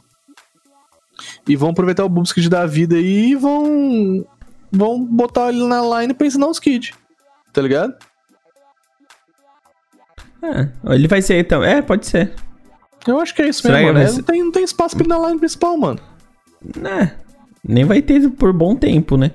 [1.47, 4.25] e vão aproveitar o Bubsky da vida aí e vão.
[4.71, 6.91] Vão botar ele na line pra ensinar os kids.
[7.53, 7.93] Tá ligado?
[10.41, 11.63] É, ele vai ser então.
[11.63, 12.33] É, pode ser.
[13.07, 14.05] Eu acho que é isso Será mesmo, que mano.
[14.05, 15.99] vai É, ser- Não, tem, não tem espaço pra ele na line principal, mano.
[16.83, 17.11] É.
[17.67, 19.31] Nem vai ter por bom tempo, né?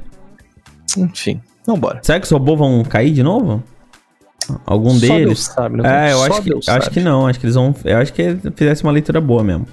[0.96, 2.00] Enfim, vambora.
[2.02, 3.62] Será que os robôs vão cair de novo?
[4.66, 5.38] Algum Só Deus deles?
[5.40, 6.08] sabe, né?
[6.08, 6.94] É, eu Só acho que, Deus acho sabe.
[6.94, 7.26] que não.
[7.26, 7.74] Acho que eles vão.
[7.84, 9.66] Eu acho que fizesse uma leitura boa mesmo.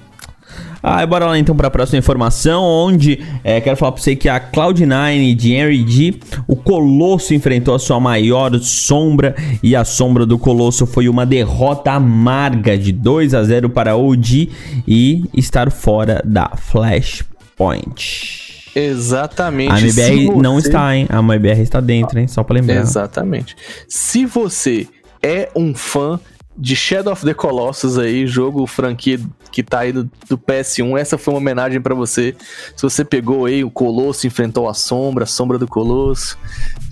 [0.82, 4.28] Ah, bora lá então para a próxima informação, onde é, quero falar pra você que
[4.28, 6.14] a Cloud9 de Henry G,
[6.46, 11.92] o Colosso enfrentou a sua maior sombra e a sombra do Colosso foi uma derrota
[11.92, 14.50] amarga de 2 a 0 para a OG
[14.86, 18.48] e estar fora da Flashpoint.
[18.74, 19.72] Exatamente.
[19.72, 21.06] A MBR não você- está, hein?
[21.08, 22.28] A MBR está dentro, hein?
[22.28, 22.76] Só pra lembrar.
[22.76, 23.56] Exatamente.
[23.88, 24.86] Se você
[25.22, 26.20] é um fã
[26.56, 29.18] de Shadow of the Colossus aí, jogo franquia
[29.50, 32.34] que tá aí do, do PS1, essa foi uma homenagem pra você.
[32.76, 36.38] Se você pegou aí o Colosso, enfrentou a sombra, a sombra do Colosso,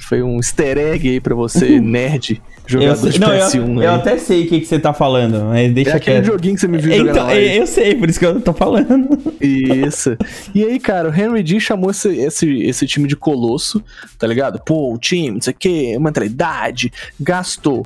[0.08, 3.82] foi um easter egg aí pra você, nerd, Eu jogador sei- de não, eu, PS1
[3.82, 3.96] eu aí.
[3.98, 6.26] até sei o que, que você tá falando, mas deixa É aquele quieto.
[6.32, 7.56] joguinho que você me viu jogando Então, na live.
[7.56, 9.18] eu sei, por isso que eu tô falando.
[9.40, 10.16] Isso.
[10.54, 13.82] E aí, cara, o Henry D chamou esse, esse, esse time de colosso,
[14.18, 14.60] tá ligado?
[14.64, 17.84] Pô, o time, não sei o quê, mentalidade, gastou.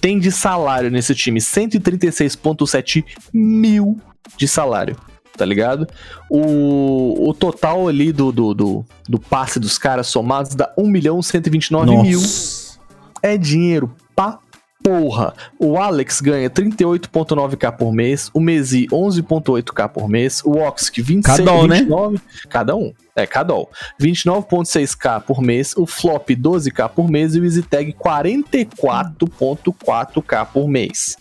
[0.00, 3.98] Tem de salário nesse time 136,7 mil
[4.36, 4.96] de salário,
[5.36, 5.86] tá ligado?
[6.28, 11.22] O, o total ali do, do, do, do passe dos caras somados dá 1 milhão
[11.22, 12.20] 129 mil.
[12.20, 12.78] Nossa.
[13.22, 14.38] É dinheiro pra
[14.86, 15.34] porra.
[15.58, 21.66] O Alex ganha 38.9k por mês, o Mezi 11.8k por mês, o Oxic 26 Cadol,
[21.66, 21.78] né?
[21.78, 22.92] 29, cada um.
[23.16, 23.68] É, Cadol.
[24.00, 31.16] 29.6k por mês, o Flop 12k por mês e o EasyTag 44.4k por mês.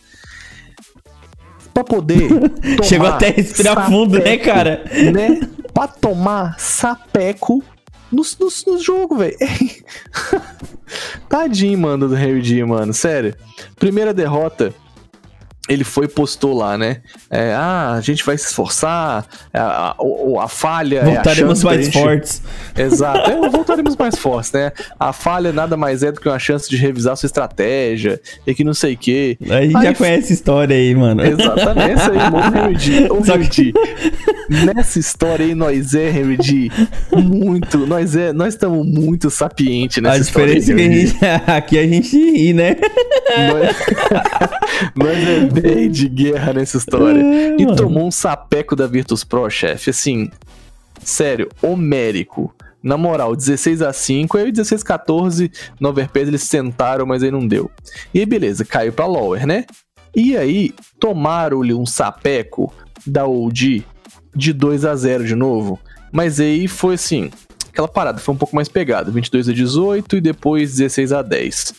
[1.73, 2.29] Pra poder
[2.83, 4.83] Chegou até a respirar fundo, né, sapeco, cara?
[5.11, 5.39] Né?
[5.73, 7.63] Pra tomar sapeco
[8.15, 9.37] nos, nos, nos jogos, velho.
[11.27, 12.93] Tadinho, mano, do Harry D, mano.
[12.93, 13.35] Sério.
[13.77, 14.73] Primeira derrota.
[15.67, 16.97] Ele foi postou lá, né?
[17.29, 19.25] É, ah, a gente vai se esforçar.
[19.53, 19.59] A,
[19.91, 19.95] a,
[20.43, 21.03] a falha.
[21.03, 22.41] Voltaremos é a mais gente- fortes.
[22.77, 23.31] Exato.
[23.31, 24.71] É, voltaremos mais fortes, né?
[24.99, 28.63] A falha nada mais é do que uma chance de revisar sua estratégia e que
[28.63, 29.37] não sei o quê.
[29.49, 31.25] A gente Aí já conhece a história aí, mano.
[31.25, 33.15] Exatamente, essa aí, mano.
[33.15, 33.73] Ô, Henry que-
[34.49, 36.69] Nessa história aí, nós é, D,
[37.11, 41.41] muito, nós é, nós estamos muito sapientes nessa A história diferença é aí, que a
[41.41, 42.75] gente, aqui a gente ri, né?
[43.51, 43.75] Nós,
[44.95, 47.19] nós é bem de guerra nessa história.
[47.21, 47.75] É, E mano.
[47.75, 50.29] tomou um sapeco da Virtus Pro, chefe, assim,
[51.03, 52.53] sério, homérico.
[52.81, 57.31] Na moral, 16 a 5 aí 16 a 14 no overpass eles sentaram, mas aí
[57.31, 57.69] não deu.
[58.13, 59.65] E aí, beleza, caiu pra lower, né?
[60.15, 62.71] E aí, tomaram-lhe um sapeco
[63.05, 63.83] da OG
[64.35, 65.79] de 2 a 0 de novo.
[66.11, 67.31] Mas aí foi assim,
[67.69, 71.73] aquela parada foi um pouco mais pegada, 22 a 18 e depois 16 a 10.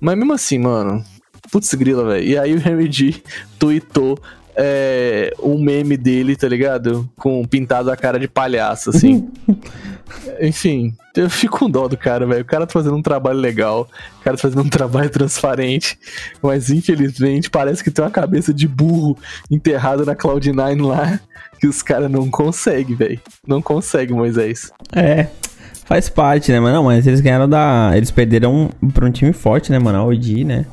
[0.00, 1.04] Mas mesmo assim, mano,
[1.50, 2.24] putz grila, velho.
[2.24, 3.22] E aí o Henry G
[3.58, 4.18] tweetou
[4.54, 7.08] é, um meme dele, tá ligado?
[7.16, 9.28] Com pintado a cara de palhaço, assim.
[10.40, 12.42] Enfim, eu fico com dó do cara, velho.
[12.42, 13.88] O cara tá fazendo um trabalho legal,
[14.20, 15.98] o cara tá fazendo um trabalho transparente,
[16.42, 19.16] mas infelizmente parece que tem uma cabeça de burro
[19.50, 21.18] enterrada na Cloud9 lá,
[21.58, 23.20] que os caras não conseguem, velho.
[23.46, 24.70] Não conseguem, Moisés.
[24.94, 25.28] É.
[25.84, 26.76] Faz parte, né, mano?
[26.76, 27.90] Não, mas eles ganharam da.
[27.94, 29.98] Eles perderam pra um time forte, né, mano?
[29.98, 30.64] A OG, né?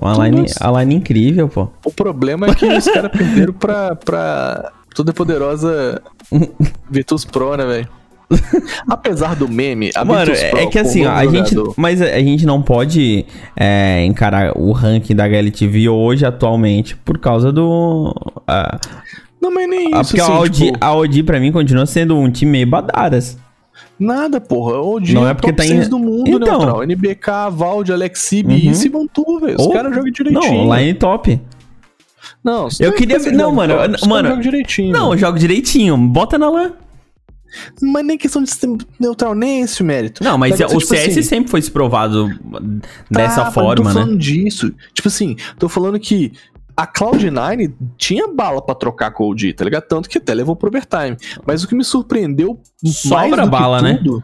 [0.00, 1.68] Uma line, a line incrível, pô.
[1.84, 6.00] O problema é que os caras perderam pra, pra toda poderosa
[6.90, 7.88] Virtus Pro, né, velho?
[8.88, 11.54] Apesar do meme, a Mano, Virtus Pro, é que assim, a gente.
[11.54, 13.24] jogador- Mas a gente não pode
[13.56, 18.14] é, encarar o ranking da HLTV hoje, atualmente, por causa do.
[19.40, 21.86] Não, mas nem ah, isso, porque a, assim, Audi, tipo, a Audi, pra mim, continua
[21.86, 23.38] sendo um time meio badaras.
[23.98, 24.80] Nada, porra.
[24.80, 26.38] O Não é porque top tá em- 6 do mundo, Então.
[26.58, 26.82] neutral.
[26.84, 28.56] NBK, Valde, Alexib, Uhum.
[28.56, 29.56] e vão tu, velho.
[29.58, 30.64] Os caras jogam direitinho.
[30.66, 31.40] Não, line top.
[32.44, 34.92] Não, Eu queria fazem ver- não, jogo mano, top, eu- mano, jogam direitinho.
[34.92, 35.96] Não, eu jogo direitinho.
[35.96, 36.72] Bota na LAN.
[37.80, 38.50] Mas nem questão de
[39.00, 40.22] neutral, nem esse o mérito.
[40.22, 42.28] Não, mas o tipo CS assim, sempre foi se provado
[43.10, 43.92] dessa Tá, forma, tô né?
[43.92, 44.70] falando disso.
[44.92, 46.32] Tipo assim, tô falando que
[46.78, 49.82] a Cloud9 tinha bala pra trocar com o OG, tá ligado?
[49.82, 51.16] Tanto que até levou pro overtime.
[51.44, 53.94] Mas o que me surpreendeu Sobra mais do bala, que né?
[53.96, 54.22] tudo...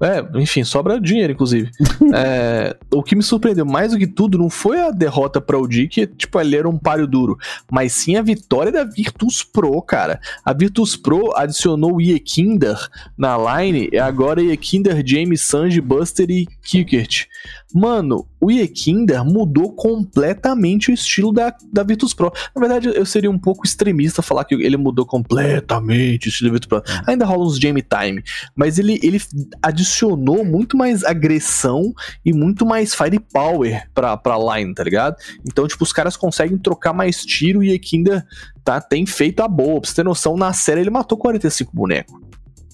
[0.00, 1.70] É, enfim, sobra dinheiro, inclusive.
[2.14, 5.88] É, o que me surpreendeu mais do que tudo não foi a derrota pra OG,
[5.88, 7.38] que, tipo, ele era um páreo duro,
[7.70, 10.20] mas sim a vitória da Virtus Pro, cara.
[10.44, 12.76] A Virtus Pro adicionou o Yekinder
[13.16, 17.26] na line, e agora Yekinder, James, Sanji, Buster e Kickert.
[17.74, 22.32] Mano, o Yekinder mudou completamente o estilo da, da Virtus Pro.
[22.54, 26.52] Na verdade, eu seria um pouco extremista falar que ele mudou completamente o estilo da
[26.52, 26.82] Virtus Pro.
[27.06, 28.22] Ainda rola uns Jamie Time,
[28.54, 29.20] mas ele, ele
[29.62, 31.92] adicionou muito mais agressão
[32.24, 35.16] e muito mais firepower pra, pra line, tá ligado?
[35.46, 38.24] Então, tipo, os caras conseguem trocar mais tiro e o Yekinder
[38.62, 39.80] tá, tem feito a boa.
[39.80, 42.20] Pra você ter noção, na série ele matou 45 bonecos.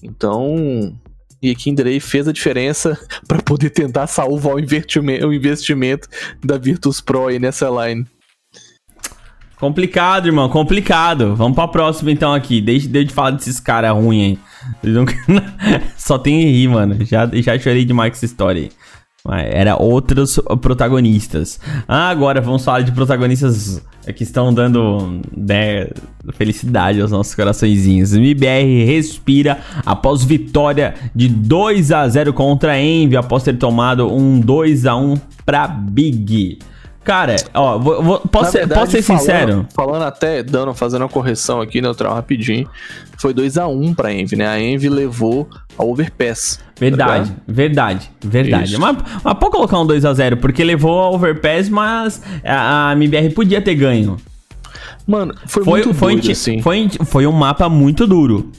[0.01, 0.97] Então,
[1.41, 6.07] e Kinder aí fez a diferença pra poder tentar salvar o investimento, o investimento
[6.43, 8.05] da Virtus Pro aí nessa line.
[9.59, 11.35] Complicado, irmão, complicado.
[11.35, 12.61] Vamos pra próxima então aqui.
[12.61, 14.37] Deixa, deixa de falar desses caras ruins
[14.83, 14.95] aí.
[15.97, 16.97] Só tem rir, mano.
[17.05, 18.71] Já, já chorei demais com essa história aí.
[19.27, 21.59] Era outros protagonistas.
[21.87, 23.81] Ah, agora vamos falar de protagonistas
[24.15, 25.89] que estão dando né,
[26.33, 28.13] felicidade aos nossos coraçõezinhos.
[28.13, 34.85] MBR respira após vitória de 2 a 0 contra Envy, após ter tomado um 2
[34.85, 36.59] a 1 pra Big.
[37.09, 39.67] Cara, ó, vou- vou- posso, Na ser, verdade, posso ser falando- sincero?
[39.73, 42.69] Falando até, dando, fazendo uma correção aqui, neutral, rapidinho.
[43.17, 44.47] Foi 2x1 pra Envy, né?
[44.47, 46.59] A Envy levou a Overpass.
[46.79, 48.71] Verdade, Tá verdade, verdade.
[48.73, 48.79] Isso.
[48.79, 53.59] Mas, mas pode colocar um 2x0, porque levou a overpass, mas a, a MBR podia
[53.59, 54.15] ter ganho.
[55.07, 56.61] Mano, foi, Foi, muito foi, doido, assim.
[56.61, 58.51] foi, foi um mapa muito duro.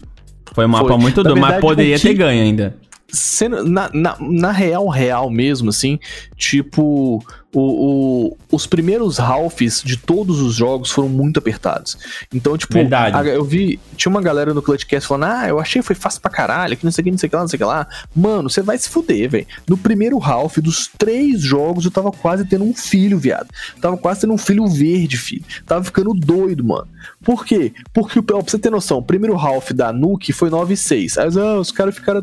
[0.52, 0.98] Foi um mapa Foi.
[0.98, 2.76] muito duro, mas verdade, poderia o que- ter ganho ainda.
[3.12, 5.98] Sendo, na, na, na real, real mesmo, assim,
[6.36, 7.20] tipo,
[7.54, 11.96] o, o- os primeiros halves de todos os jogos foram muito apertados.
[12.32, 12.72] Então, tipo,
[13.18, 16.20] a- eu vi, tinha uma galera no Clutchcast falando, ah, eu achei que foi fácil
[16.20, 17.58] pra caralho, que não sei o que, não sei o que lá, não sei o
[17.58, 17.86] que lá.
[18.14, 19.46] Mano, você vai se fuder, velho.
[19.68, 23.48] No primeiro half dos três jogos, eu tava quase tendo um filho, viado.
[23.80, 25.44] Tava quase tendo um filho verde, filho.
[25.66, 26.88] Tava ficando doido, mano.
[27.22, 27.72] Por quê?
[27.92, 31.18] Porque, ó, pra você ter noção, o primeiro half da Nuke foi 9-6.
[31.18, 32.22] Aí ah, os caras ficaram.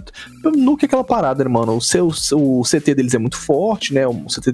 [0.56, 1.76] Nuke é aquela parada, né, mano.
[1.78, 4.06] O, seu, o CT deles é muito forte, né?
[4.08, 4.54] O CT,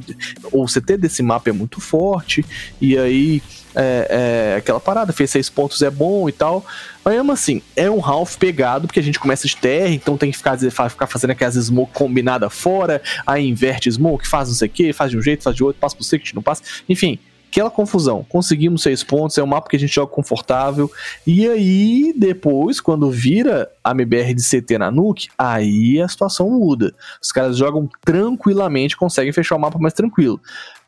[0.51, 2.45] o CT desse mapa é muito forte.
[2.81, 3.41] E aí,
[3.75, 6.65] é, é aquela parada, fez 6 pontos é bom e tal.
[7.03, 10.31] Mas mesmo assim, é um half pegado, porque a gente começa de terra, então tem
[10.31, 14.71] que ficar, ficar fazendo aquelas smoke combinada fora, aí inverte smoke, faz não sei o
[14.71, 16.63] que, faz de um jeito, faz de outro, passa pro secret, não passa.
[16.87, 17.19] Enfim,
[17.53, 18.25] aquela confusão.
[18.27, 20.91] Conseguimos seis pontos, é um mapa que a gente joga confortável.
[21.25, 26.93] E aí, depois, quando vira a MBR de CT na Nuke, aí a situação muda.
[27.21, 30.41] Os caras jogam tranquilamente, conseguem fechar o mapa mais tranquilo.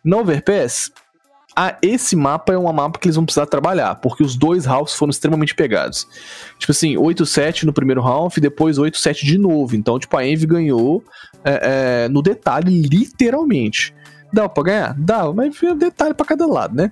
[0.04, 0.92] No Overpass,
[1.56, 4.96] ah, esse mapa é um mapa que eles vão precisar trabalhar, porque os dois halves
[4.96, 6.08] foram extremamente pegados.
[6.58, 9.76] Tipo assim, 8-7 no primeiro half, depois 8-7 de novo.
[9.76, 11.04] Então, tipo, a Envy ganhou
[11.46, 13.94] é, é, no detalhe, literalmente.
[14.36, 14.94] Dá pra ganhar?
[14.98, 16.92] Dá, mas é detalhe pra cada lado, né?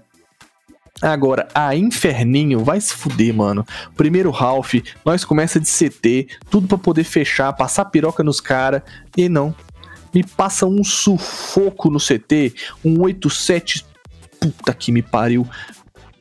[1.01, 3.67] Agora, a Inferninho vai se fuder, mano.
[3.97, 8.81] Primeiro half, nós começa de CT, tudo pra poder fechar, passar piroca nos caras,
[9.17, 9.53] e não.
[10.13, 12.53] Me passa um sufoco no CT,
[12.85, 13.83] um 8-7
[14.39, 15.45] puta que me pariu.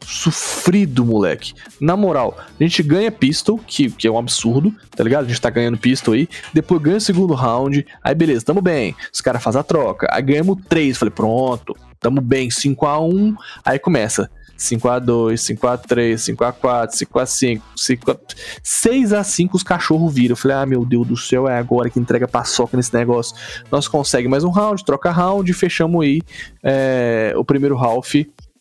[0.05, 1.55] Sofrido, moleque.
[1.81, 5.25] Na moral, a gente ganha pistol, que, que é um absurdo, tá ligado?
[5.25, 6.29] A gente tá ganhando pistol aí.
[6.53, 7.87] Depois ganha o segundo round.
[8.03, 8.95] Aí beleza, tamo bem.
[9.13, 10.07] Os caras fazem a troca.
[10.11, 10.99] Aí ganhamos três.
[10.99, 12.49] Falei, pronto, tamo bem.
[12.49, 13.35] 5x1.
[13.65, 14.31] Aí começa.
[14.63, 18.19] 5x2, 5x3, 5x4, 5x5, 5x...
[18.63, 20.33] 6x5 os cachorros viram.
[20.33, 23.37] Eu falei, ah, meu Deus do céu, é agora que entrega paçoca nesse negócio.
[23.71, 26.23] Nós conseguimos mais um round, troca round e fechamos aí
[26.63, 28.15] é, o primeiro half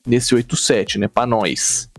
[0.05, 1.07] nesse 8-7, né?
[1.07, 1.89] Pra nós.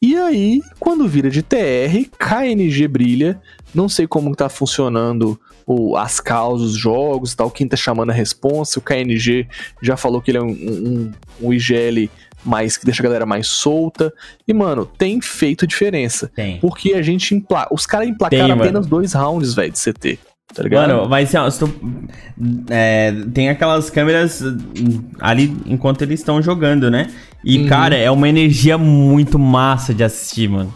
[0.00, 3.40] E aí, quando vira de TR, KNG brilha.
[3.74, 8.10] Não sei como tá funcionando o, as causas, os jogos e tal, quem tá chamando
[8.10, 8.78] a responsa.
[8.78, 9.46] O KNG
[9.82, 11.12] já falou que ele é um, um,
[11.42, 12.08] um IGL
[12.44, 14.12] mais que deixa a galera mais solta.
[14.46, 16.30] E, mano, tem feito diferença.
[16.34, 16.58] Tem.
[16.60, 17.34] Porque a gente.
[17.34, 17.68] Empla...
[17.70, 20.18] Os caras emplacaram Tem, apenas dois rounds, velho, de CT.
[20.54, 20.88] Tá ligado?
[20.88, 21.74] Mano, mas assim, ó, se tu-
[22.70, 27.10] é, tem aquelas câmeras hum, ali enquanto eles estão jogando, né?
[27.44, 27.66] E, Uhum.
[27.68, 30.72] cara, é uma energia muito massa de assistir, mano.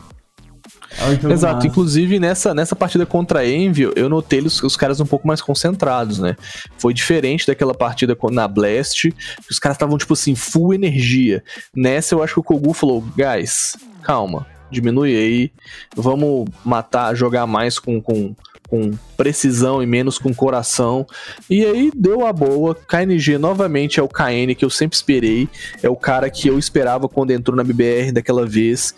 [0.99, 1.67] É Exato, massa.
[1.67, 5.41] inclusive nessa, nessa partida contra a Envy, eu notei os, os caras um pouco mais
[5.41, 6.37] concentrados, né?
[6.77, 11.43] Foi diferente daquela partida com- na Blast, que os caras estavam, tipo assim, full energia.
[11.75, 15.51] Nessa, eu acho que o Kogu falou: guys, calma, diminui aí,
[15.97, 18.35] vamos matar, jogar mais com, com,
[18.73, 21.07] com precisão e menos com coração.
[21.51, 22.75] E aí deu a boa.
[22.75, 25.47] KNG novamente é o KN que eu sempre esperei,
[25.83, 28.95] é o cara que eu esperava quando entrou na BBR daquela vez.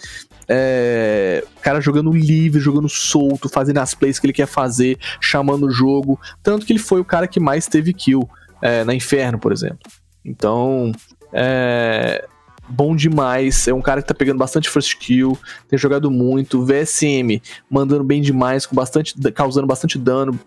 [0.46, 5.70] É, cara jogando livre, jogando solto, fazendo as plays que ele quer fazer, chamando o
[5.72, 6.20] jogo.
[6.40, 8.30] Tanto que ele foi o cara que mais teve kill
[8.62, 9.90] é, na Inferno, por exemplo.
[10.24, 10.92] Então,
[11.32, 12.24] é
[12.68, 13.68] bom demais.
[13.68, 16.64] É um cara que tá pegando bastante first kill, tem jogado muito.
[16.64, 20.38] VSM mandando bem demais, com bastante, causando bastante dano,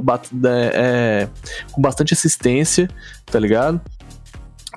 [0.00, 0.30] bat-
[0.74, 1.28] é,
[1.72, 2.88] com bastante assistência,
[3.26, 3.80] tá ligado?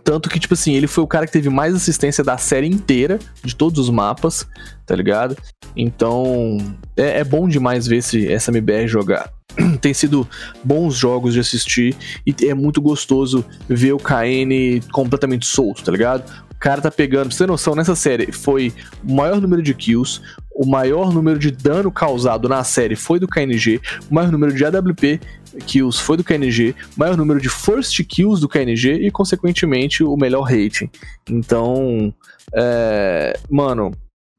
[0.03, 3.17] Tanto que, tipo assim, ele foi o cara que teve mais assistência da série inteira,
[3.43, 4.45] de todos os mapas,
[4.85, 5.35] tá ligado?
[5.75, 6.57] Então,
[6.95, 9.31] é, é bom demais ver esse, essa MBR jogar.
[9.81, 10.27] Tem sido
[10.63, 16.44] bons jogos de assistir e é muito gostoso ver o KN completamente solto, tá ligado?
[16.55, 18.73] O cara tá pegando, pra você ter noção, nessa série foi
[19.07, 20.21] o maior número de kills,
[20.55, 24.65] o maior número de dano causado na série foi do KNG, o maior número de
[24.65, 25.19] AWP
[25.67, 30.15] kills foi do KNG, o maior número de first kills do KNG e, consequentemente, o
[30.17, 30.89] melhor rating.
[31.29, 32.13] Então,
[32.53, 33.91] é, mano,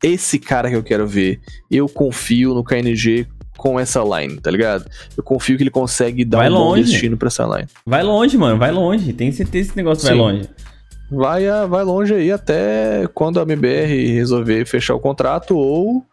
[0.03, 3.27] esse cara que eu quero ver, eu confio no KNG
[3.57, 4.85] com essa line, tá ligado?
[5.17, 6.83] Eu confio que ele consegue dar Vai um bom longe.
[6.85, 7.69] destino pra essa line.
[7.87, 9.13] Vai longe, mano, vai longe.
[9.13, 10.19] Tem certeza que esse negócio vai Sim.
[10.19, 10.49] longe.
[11.11, 16.05] Vai, a- vai longe aí até quando a MBR resolver fechar o contrato ou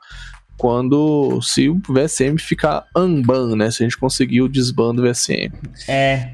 [0.58, 3.72] quando se o VSM ficar unban, né?
[3.72, 5.52] Se a gente conseguir o desban do VSM.
[5.88, 6.30] É.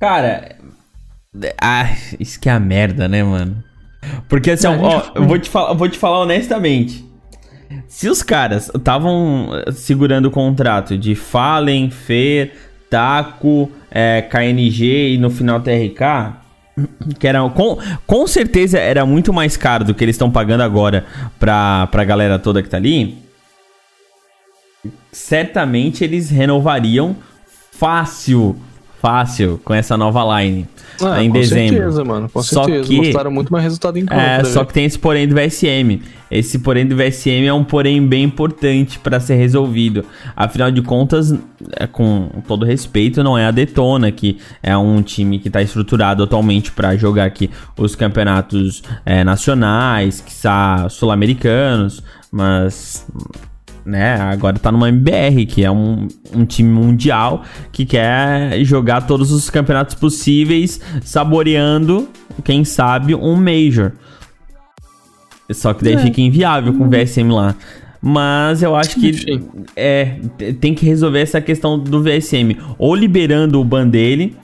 [0.00, 0.56] Cara.
[1.60, 1.88] Ah,
[2.18, 3.62] isso que é a merda, né, mano?
[4.28, 7.04] Porque assim, Não, ó, gente- eu vou te, falar, vou te falar honestamente.
[7.86, 12.52] Se os caras estavam segurando o contrato de Fallen, Fer,
[12.90, 16.34] Taco, é, KNG e no final TRK,
[17.18, 21.04] que era com, com certeza era muito mais caro do que eles estão pagando agora
[21.38, 23.18] pra, pra galera toda que tá ali.
[25.10, 27.16] Certamente eles renovariam
[27.72, 28.56] fácil,
[29.02, 30.66] fácil com essa nova line
[31.02, 31.74] Ah, em com dezembro.
[31.76, 32.28] certeza, mano.
[32.28, 32.88] Com Só certeza.
[32.88, 34.20] que- Mostraram muito mais resultado em campo.
[34.20, 34.66] É, né, só velho?
[34.66, 36.00] que tem esse porém do VSM.
[36.30, 40.04] Esse porém do VSM é um porém bem importante pra ser resolvido.
[40.36, 41.34] Afinal de contas,
[41.76, 46.22] é, com todo respeito, não é a Detona, que é um time que tá estruturado
[46.22, 50.32] atualmente pra jogar aqui os campeonatos é, nacionais, que
[50.88, 53.04] sul-americanos, mas
[53.84, 54.14] né?
[54.16, 59.50] Agora tá numa MBR, que é um, um time mundial que quer jogar todos os
[59.50, 62.08] campeonatos possíveis, saboreando,
[62.44, 63.92] quem sabe, um Major.
[65.50, 67.54] Só que daí fica inviável com o VSM lá.
[68.00, 69.40] Mas eu acho que
[69.76, 70.16] é,
[70.60, 72.56] tem que resolver essa questão do VSM.
[72.76, 74.36] Ou liberando o ban dele,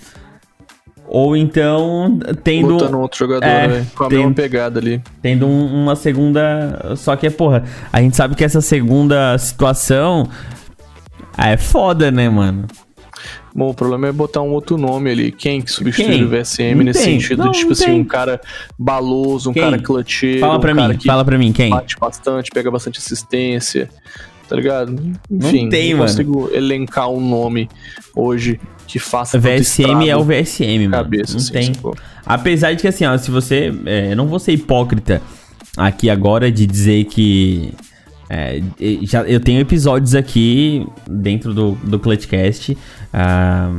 [1.09, 2.69] ou então tendo.
[2.75, 5.03] Botando outro jogador, É, velho, com a tem- mesma pegada ali.
[5.23, 6.95] Tendo um- uma segunda.
[6.97, 10.29] Só que, porra, a gente sabe que essa segunda situação
[11.37, 12.67] é foda, né, mano?
[13.55, 15.33] Bom, o problema é botar um outro nome ali.
[15.33, 16.25] Quem que substitui Quem?
[16.25, 17.19] o VSM Não nesse tem.
[17.21, 18.01] sentido Não, de, tipo não assim, tem.
[18.01, 18.41] um cara
[18.79, 19.63] baloso, um Quem?
[19.63, 21.71] cara clutcheiro, Fala pra um mim, fala pra mim, quem?
[21.71, 23.89] bate bastante, pega bastante assistência,
[24.49, 24.95] tá ligado?
[25.29, 27.69] Enfim, tem, não consigo elencar um nome
[28.15, 30.91] hoje que faça VSM é o VSM, mano.
[31.05, 31.75] cabeça, não assim, tem.
[31.75, 31.95] sacou?
[32.25, 33.73] Apesar de que, assim, ó, se você.
[33.85, 35.21] é, eu não vou ser hipócrita
[35.77, 37.75] aqui agora de dizer que.
[38.31, 38.61] é,
[39.03, 42.77] já, eu tenho episódios aqui dentro do, do Clutchcast
[43.13, 43.77] ah,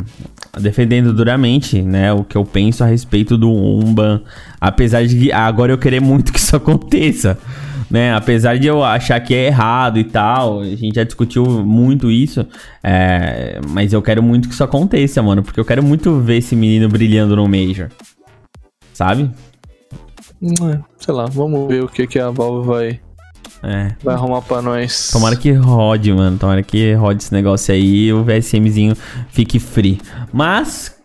[0.60, 4.22] defendendo duramente né, o que eu penso a respeito do Umban.
[4.62, 7.38] Apesar de que agora eu querer muito que isso aconteça.
[7.90, 8.14] Né?
[8.14, 12.46] Apesar de eu achar que é errado e tal, a gente já discutiu muito isso.
[12.84, 15.42] é, mas eu quero muito que isso aconteça, mano.
[15.42, 17.90] Porque eu quero muito ver esse menino brilhando no Major.
[18.94, 19.32] Sabe?
[20.42, 23.00] Hum, é, sei lá, vamos ver o que, que a Valve vai,
[23.64, 23.96] É.
[24.04, 25.10] vai arrumar pra nós.
[25.12, 26.38] Tomara que rode, mano.
[26.38, 28.96] Tomara que rode esse negócio aí e o VSMzinho
[29.32, 30.00] fique free.
[30.32, 30.96] Mas.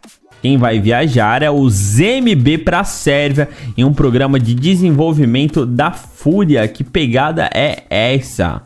[0.45, 6.69] Quem vai viajar é o ZMB pra Sérvia em um programa de desenvolvimento da Fúria.
[6.69, 8.61] Que pegada é essa?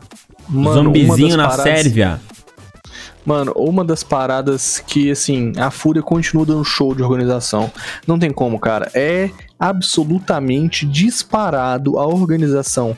[0.49, 2.19] Mano, Zombizinho na paradas- Sérvia.
[3.25, 7.71] Mano, uma das paradas que, assim, a Fúria continua dando show de organização.
[8.05, 8.91] Não tem como, cara.
[8.93, 12.97] É absolutamente disparado a organização.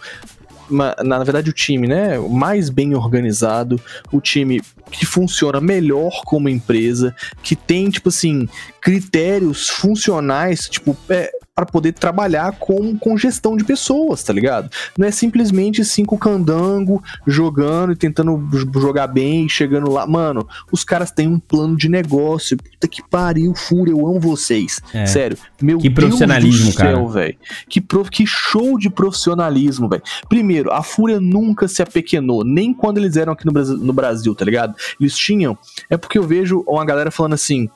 [1.04, 2.18] Na verdade, o time, né?
[2.18, 3.80] Mais bem organizado,
[4.12, 4.60] o time
[4.92, 8.48] que funciona melhor como empresa, que tem, tipo assim,
[8.82, 14.70] critérios funcionais, tipo, é, para poder trabalhar com, com gestão de pessoas, tá ligado?
[14.98, 20.08] Não é simplesmente cinco candango jogando e tentando jogar bem e chegando lá.
[20.08, 22.58] Mano, os caras têm um plano de negócio.
[22.58, 24.82] Puta que pariu, Fúria, eu amo vocês.
[24.94, 25.06] É.
[25.06, 25.38] Sério.
[25.62, 27.36] Meu Que Deus profissionalismo, do céu, velho.
[27.70, 28.10] Que, prof...
[28.10, 30.04] que show de profissionalismo, velho.
[30.30, 34.34] Primeiro, a Fúria nunca se apequenou, nem quando eles eram aqui no Brasil, no Brasil,
[34.34, 34.76] tá ligado?
[35.00, 35.58] Eles tinham.
[35.90, 37.70] É porque eu vejo uma galera falando assim.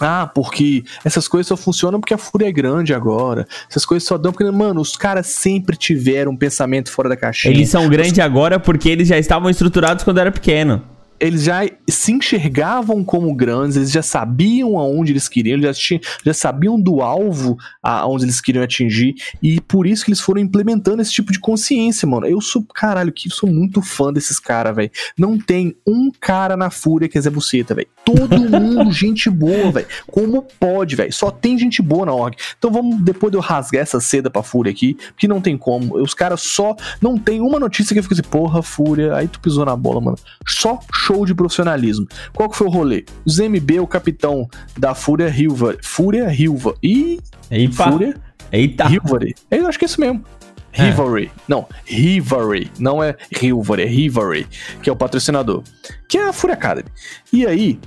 [0.00, 3.46] Ah, porque essas coisas só funcionam porque a Fúria é grande agora.
[3.68, 7.54] Essas coisas só dão porque, mano, os caras sempre tiveram um pensamento fora da caixinha.
[7.54, 10.82] Eles são grandes agora porque eles já estavam estruturados quando era pequeno.
[11.22, 16.00] Eles já se enxergavam como grandes, eles já sabiam aonde eles queriam, eles já, tinham,
[16.26, 21.00] já sabiam do alvo aonde eles queriam atingir, e por isso que eles foram implementando
[21.00, 22.26] esse tipo de consciência, mano.
[22.26, 24.90] Eu sou, caralho, que sou muito fã desses caras, velho.
[25.16, 27.88] Não tem um cara na Fúria que é Zé Buceta, velho.
[28.04, 29.86] Todo mundo gente boa, velho.
[30.08, 31.12] Como pode, velho?
[31.12, 32.36] Só tem gente boa na org.
[32.58, 36.02] Então vamos, depois de eu rasgar essa seda pra Fúria aqui, porque não tem como.
[36.02, 36.74] Os caras só.
[37.00, 40.00] Não tem uma notícia que eu fico assim, porra, Fúria, aí tu pisou na bola,
[40.00, 40.18] mano.
[40.46, 42.06] Só show de profissionalismo.
[42.34, 43.04] Qual que foi o rolê?
[43.24, 45.76] O ZMB, o capitão da Fúria Hilva.
[45.82, 46.74] Fúria Hilva.
[46.82, 47.20] E.
[47.50, 47.90] Eita.
[47.90, 48.16] Fúria
[48.50, 48.86] Eita.
[48.86, 49.34] Rivalry.
[49.50, 50.24] Eu acho que é isso mesmo.
[50.72, 50.84] É.
[50.84, 51.30] Rivalry.
[51.46, 52.70] Não, Rivalry.
[52.78, 54.46] Não é Rivalry, é Rivalry,
[54.82, 55.62] que é o patrocinador.
[56.08, 56.88] Que é a Fúria Academy.
[57.32, 57.78] E aí,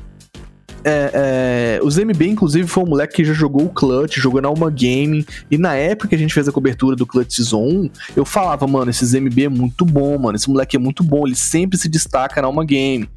[0.87, 4.47] é, é, o ZMB, inclusive, foi um moleque que já jogou o Clutch, jogou na
[4.47, 5.25] Alma Gaming.
[5.49, 8.67] E na época que a gente fez a cobertura do Clutch Season 1, eu falava,
[8.67, 10.35] mano, esse ZMB é muito bom, mano.
[10.35, 13.07] Esse moleque é muito bom, ele sempre se destaca na Alma Gaming.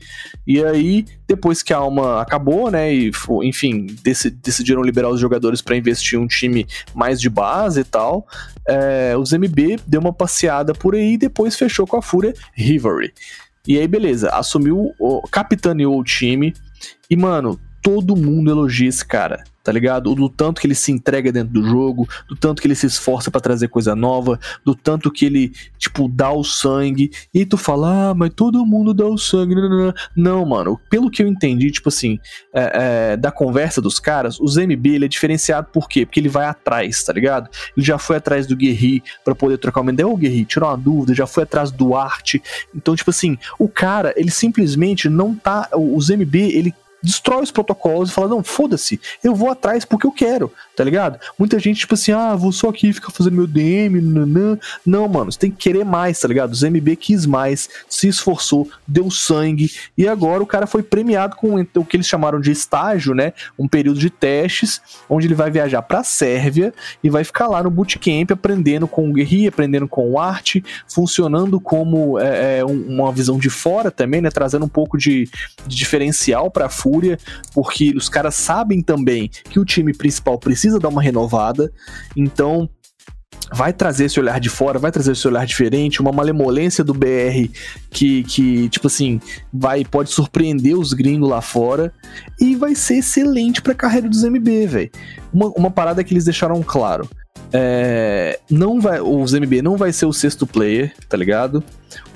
[0.47, 3.11] E aí, depois que a Alma acabou, né, e
[3.43, 7.85] enfim, deci- decidiram liberar os jogadores para investir em um time mais de base e
[7.85, 8.27] tal,
[8.67, 13.13] é, o ZMB deu uma passeada por aí e depois fechou com a Fúria Rivalry.
[13.67, 14.95] E aí, beleza, assumiu,
[15.31, 16.55] capitaneou o time
[17.11, 20.15] e, mano, todo mundo elogia esse cara, tá ligado?
[20.15, 23.31] Do tanto que ele se entrega dentro do jogo, do tanto que ele se esforça
[23.31, 27.11] pra trazer coisa nova, do tanto que ele, tipo, dá o sangue.
[27.33, 29.55] E tu fala, ah, mas todo mundo dá o sangue.
[29.55, 29.95] Não, não, não.
[30.17, 32.19] Não, mano, pelo que eu entendi, tipo assim,
[32.53, 36.05] é, é, da conversa dos caras, o ZMB ele é diferenciado por quê?
[36.05, 37.49] Porque ele vai atrás, tá ligado?
[37.77, 40.07] Ele já foi atrás do Guerri pra poder trocar uma ideia.
[40.07, 42.43] Ô, Guerri, tirar uma dúvida, já foi atrás do Arte.
[42.75, 45.69] Então, tipo assim, o cara, ele simplesmente não tá.
[45.73, 50.13] O ZMB, ele destrói os protocolos e fala, não, foda-se, eu vou atrás porque eu
[50.13, 51.19] quero, tá ligado?
[51.39, 54.59] Muita gente, tipo assim, ah, vou só aqui ficar fazendo meu DM, nanã.
[54.85, 56.53] Não, mano, você tem que querer mais, tá ligado?
[56.53, 61.65] O ZMB quis mais, se esforçou, deu sangue, e agora o cara foi premiado com
[61.77, 63.33] o que eles chamaram de estágio, né?
[63.59, 66.73] Um período de testes, onde ele vai viajar pra Sérvia
[67.03, 71.61] e vai ficar lá no bootcamp aprendendo com o Guerri, aprendendo com o Arte, funcionando
[71.61, 74.31] como é, é, um- uma visão de fora também, né?
[74.31, 75.29] Trazendo um pouco de,
[75.67, 77.19] de diferencial pra Fúria,
[77.53, 81.71] porque os caras sabem também que o time principal precisa dar uma renovada,
[82.17, 82.69] então
[83.53, 87.51] vai trazer esse olhar de fora, vai trazer esse olhar diferente, uma malemolência do BR
[87.91, 89.21] que, que tipo assim,
[89.53, 91.93] vai pode surpreender os gringos lá fora
[92.41, 94.91] e vai ser excelente pra carreira dos MB, velho.
[95.33, 97.09] Uma, uma parada que eles deixaram claro.
[97.53, 101.65] É, não vai, os MB não vai ser o sexto player, tá ligado?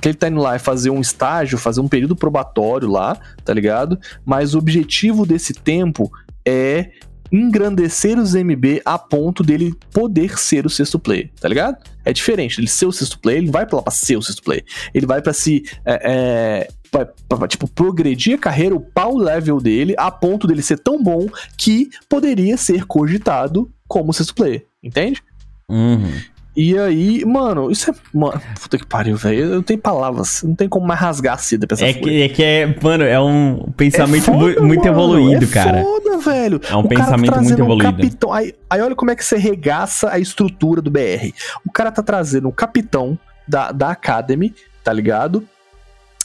[0.02, 3.54] Que ele tá indo lá é fazer um estágio, fazer um período probatório lá, tá
[3.54, 3.98] ligado?
[4.26, 6.10] Mas o objetivo desse tempo
[6.46, 6.90] é
[7.30, 11.78] engrandecer os MB a ponto dele poder ser o sexto player, tá ligado?
[12.04, 14.64] É diferente, ele ser o sexto player, ele vai pra pra ser o sexto player.
[14.92, 15.62] Ele vai pra se.
[15.84, 17.06] É, é, pra-
[17.38, 21.26] pra, tipo, progredir a carreira, upar o level dele a ponto dele ser tão bom
[21.56, 25.22] que poderia ser cogitado como sexto player, entende?
[25.70, 26.12] Uhum.
[26.54, 27.94] E aí, mano, isso é.
[28.12, 29.38] Mano, puta que pariu, velho.
[29.40, 30.42] Eu não tenho palavras.
[30.42, 32.02] Não tem como mais rasgar a seda pra essa É folha.
[32.04, 35.48] que, é que é, mano, é um pensamento É foda, mu- muito mano, evoluído, é
[35.48, 35.82] cara.
[35.82, 36.60] foda, velho.
[36.68, 37.92] É um O cara tá pensamento muito trazendo um evoluído.
[37.92, 38.32] capitão.
[38.34, 41.32] Aí, aí olha como é que você regaça a estrutura do BR.
[41.66, 45.42] O cara tá trazendo um capitão da, da Academy, tá ligado?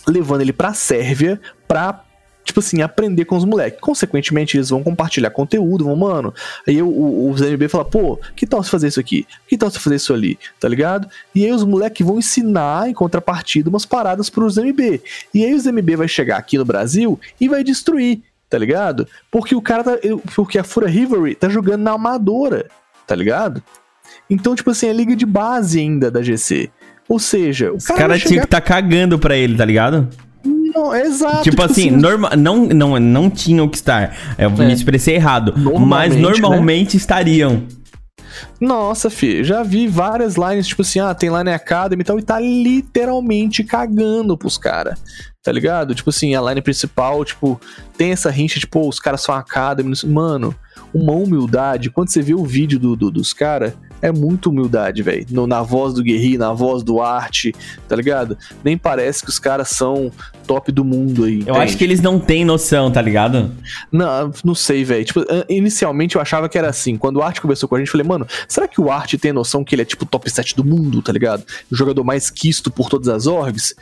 [0.06, 2.02] Levando ele pra Sérvia pra,
[2.48, 3.80] tipo assim, aprender com os moleques.
[3.80, 6.34] Consequentemente, eles vão compartilhar conteúdo, vão, mano.
[6.68, 9.28] Aí o, o, o ZMB fala, pô, que tal você fazer isso aqui?
[9.48, 10.40] Que tal você fazer isso ali?
[10.60, 11.08] Tá ligado?
[11.36, 15.02] E aí os moleques vão ensinar, em contrapartida, umas paradas pros ZMB.
[15.34, 19.08] E aí o ZMB vai chegar aqui no Brasil e vai destruir, tá ligado?
[19.30, 19.98] Porque o cara tá.
[20.02, 22.68] eu- Porque a Fura Rivalry tá jogando na amadora,
[23.06, 23.62] tá ligado?
[24.30, 26.70] Então, tipo assim, é liga de base ainda da GC.
[27.10, 30.10] Ou seja, o Os cara caras tinham chegar que tá cagando pra ele, tá ligado?
[30.78, 31.44] Não, exato.
[31.44, 34.16] Tipo, assim, norma, não, não, não tinham que estar.
[34.38, 35.54] Eu me expressei errado.
[35.56, 36.22] Mas Normalmente, né?
[36.22, 37.64] normalmente estariam.
[38.62, 42.24] Nossa, fi, já vi várias lines, tipo assim, ah, tem Line Academy e tal, e
[42.24, 45.00] tá literalmente cagando pros caras.
[45.44, 45.96] Tá ligado?
[45.96, 47.60] Tipo assim, a line principal, tipo,
[47.98, 49.94] tem essa rincha, tipo, os caras são Academy.
[50.06, 50.54] Mano,
[50.94, 51.90] uma humildade.
[51.90, 55.26] Quando você vê o vídeo do, do- dos caras, é muita humildade, velho.
[55.48, 57.54] Na voz do Guerri, na voz do Arte,
[57.88, 58.38] tá ligado?
[58.64, 60.12] Nem parece que os caras são
[60.46, 61.44] top do mundo aí.
[61.46, 63.52] Eu acho que eles não têm noção, tá ligado?
[63.92, 65.04] Não, não sei, velho.
[65.04, 66.98] Tipo, inicialmente eu achava que era assim.
[66.98, 69.34] Quando o Art conversou com a gente, eu falei, mano, será que o Art tem
[69.34, 71.44] noção que ele é tipo top 7 do mundo, tá ligado?
[71.72, 73.76] O jogador mais quisto por todas as orgs?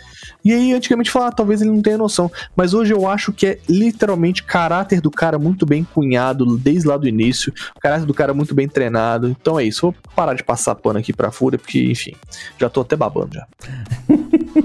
[0.46, 2.32] E aí, antigamente, falava, ah, talvez ele não tenha noção.
[2.56, 6.98] Mas hoje eu acho que é literalmente caráter do cara muito bem cunhado desde lá
[6.98, 7.52] do início.
[7.82, 9.28] Caráter do cara muito bem treinado.
[9.28, 9.82] Então é isso.
[9.82, 12.14] Vou parar de passar pano aqui pra Fúria, porque, enfim,
[12.60, 13.48] já tô até babando já.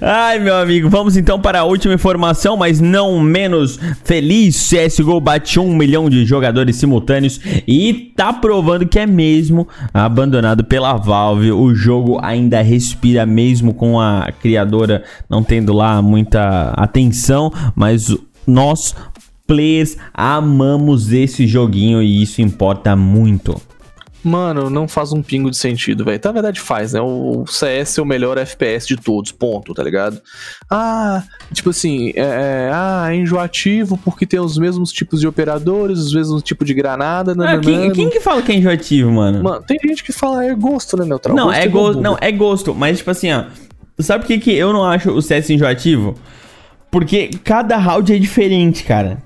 [0.00, 4.70] Ai, meu amigo, vamos então para a última informação, mas não menos feliz.
[4.70, 10.96] CSGO bate um milhão de jogadores simultâneos e tá provando que é mesmo abandonado pela
[10.96, 11.52] Valve.
[11.52, 18.14] O jogo ainda respira mesmo com a criadora não tendo lá muita atenção, mas
[18.46, 18.94] nós
[19.46, 23.60] players amamos esse joguinho e isso importa muito.
[24.24, 26.20] Mano, não faz um pingo de sentido, velho.
[26.24, 27.00] Na verdade faz, né?
[27.00, 30.20] O CS é o melhor FPS de todos, ponto, tá ligado?
[30.70, 35.98] Ah, tipo assim, é, é, ah, é enjoativo porque tem os mesmos tipos de operadores,
[35.98, 37.62] os mesmos tipos de granada, Ah, nananana.
[37.62, 39.42] quem, quem que fala que é enjoativo, mano?
[39.42, 41.34] Mano, tem gente que fala é gosto, né, Neutral?
[41.36, 43.44] Não, é igual gosto, não, é gosto, mas tipo assim, ó.
[43.98, 46.14] Sabe por que, que eu não acho o CS enjoativo?
[46.92, 49.16] Porque cada round é diferente, cara.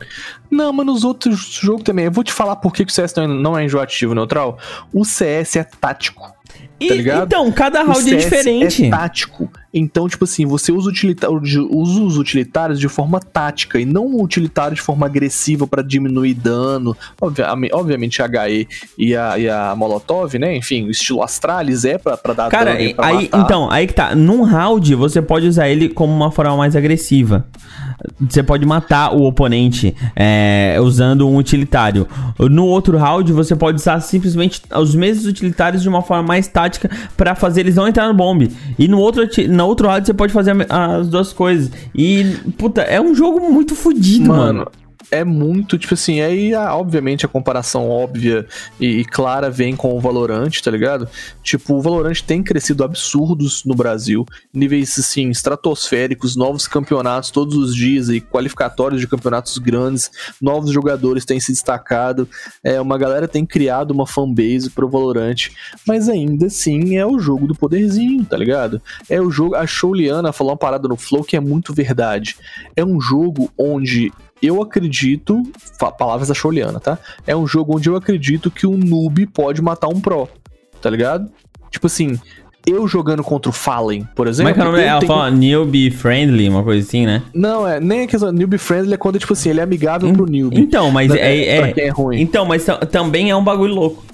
[0.49, 2.05] Não, mas nos outros jogos também.
[2.05, 4.57] Eu vou te falar por que o CS não é, não é enjoativo, Neutral.
[4.93, 6.33] O CS é tático.
[6.79, 7.27] E, Tá ligado?
[7.27, 8.85] então, cada round é CS diferente.
[8.87, 9.51] É tático.
[9.79, 11.61] Então, tipo assim, você usa, utilita- usa
[12.03, 16.97] os utilitários de forma tática e não o utilitário de forma agressiva pra diminuir dano.
[17.73, 18.67] Obviamente, a HE
[18.97, 20.57] e a, e a Molotov, né?
[20.57, 23.41] Enfim, o estilo Astralis é pra, pra dar Cara, dano pra aí, matar.
[23.41, 24.15] então, aí que tá.
[24.15, 27.45] Num round, você pode usar ele como uma forma mais agressiva.
[28.21, 32.07] Você pode matar o oponente é, usando um utilitário.
[32.39, 36.91] No outro round, você pode usar simplesmente os mesmos utilitários de uma forma mais tática
[37.17, 38.51] pra fazer eles não entrar no bombe.
[38.79, 41.71] E no outro, no outro round, você pode fazer as duas coisas.
[41.95, 44.59] E, puta, é um jogo muito fodido, mano.
[44.61, 44.71] Mano,
[45.11, 48.47] é muito, tipo assim, aí a- obviamente a comparação óbvia
[48.81, 51.09] e, e clara vem com o Valorant, tá ligado?
[51.43, 57.75] Tipo, o Valorant tem crescido absurdos no Brasil, níveis assim, estratosféricos, novos campeonatos todos os
[57.75, 62.29] dias e qualificatórios de campeonatos grandes, novos jogadores têm se destacado,
[62.63, 65.49] é, uma galera tem criado uma fanbase pro Valorant,
[65.87, 68.81] mas ainda assim é o jogo do poderzinho, tá ligado?
[69.09, 72.37] É o jogo, a Shouliana falou uma parada no Flow que é muito verdade.
[72.75, 75.43] É um jogo onde eu acredito,
[75.99, 76.35] palavras da
[76.81, 76.99] tá?
[77.27, 80.29] É um jogo onde eu acredito que um noob pode matar um pro,
[80.81, 81.31] tá ligado?
[81.71, 82.19] Tipo assim,
[82.67, 84.51] eu jogando contra o Fallen, por Como exemplo.
[84.51, 84.83] é que é o nome?
[84.83, 87.23] Ela fala newbie friendly, uma coisa assim, né?
[87.35, 90.27] Não, é nem a questão newbie friendly é quando tipo assim, ele é amigável pro
[90.27, 90.59] newbie.
[90.61, 92.21] Então, mas Pra- é, é, quem é ruim.
[92.21, 94.05] Então, mas tam- também é um bagulho louco.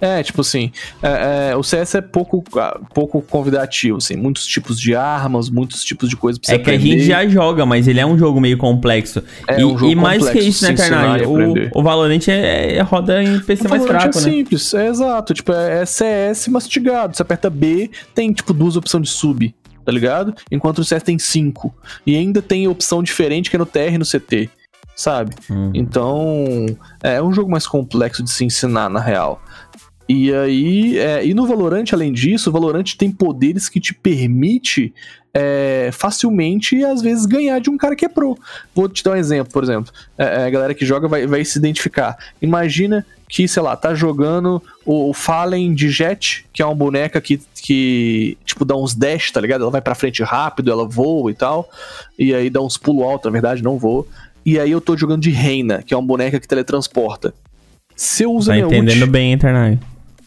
[0.00, 0.70] É, tipo assim,
[1.02, 5.84] é, é, o CS é pouco, ah, pouco convidativo, assim, muitos tipos de armas, muitos
[5.84, 6.98] tipos de coisas pra você É que a aprender.
[6.98, 9.22] gente já joga, mas ele é um jogo meio complexo.
[9.48, 11.24] É e, um jogo e mais que isso, né, Carnage?
[11.24, 14.30] O, o Valorant é, é roda em PC O mais Valorant fraco, é né?
[14.30, 15.34] simples, é exato.
[15.34, 17.16] Tipo, é, é CS mastigado.
[17.16, 20.34] Você aperta B, tem tipo duas opções de sub, tá ligado?
[20.50, 21.74] Enquanto o CS tem cinco.
[22.06, 24.50] E ainda tem opção diferente que é no TR e no CT,
[24.94, 25.34] sabe?
[25.50, 25.70] Hum.
[25.74, 26.66] Então,
[27.02, 29.40] é um jogo mais complexo de se ensinar, na real.
[30.08, 34.94] E aí, é, e no Valorant, além disso, o Valorant tem poderes que te permite
[35.34, 38.38] é, facilmente, às vezes, ganhar de um cara que é pro.
[38.74, 39.92] Vou te dar um exemplo, por exemplo.
[40.16, 42.16] É, a galera que joga vai, vai se identificar.
[42.40, 47.20] Imagina que, sei lá, tá jogando o, o Fallen de Jet, que é uma boneca
[47.20, 49.62] que, que, tipo, dá uns dash, tá ligado?
[49.62, 51.68] Ela vai pra frente rápido, ela voa e tal.
[52.18, 54.06] E aí dá uns pulo alto, na verdade, não voa.
[54.44, 57.34] E aí eu tô jogando de Reina, que é uma boneca que teletransporta.
[57.94, 59.80] Se eu uso Tá minha entendendo ult, bem, internet.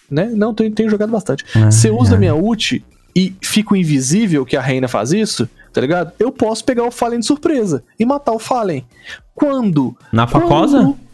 [0.10, 0.26] Né?
[0.34, 1.46] Não, tenho, tenho jogado bastante.
[1.56, 2.84] Ah, Se eu uso a minha ult
[3.16, 6.12] e fico invisível, que a Reina faz isso, tá ligado?
[6.20, 8.86] Eu posso pegar o Fallen de surpresa e matar o Fallen.
[9.36, 9.96] Quando?
[10.12, 10.78] Na facosa?
[10.80, 11.10] Quando-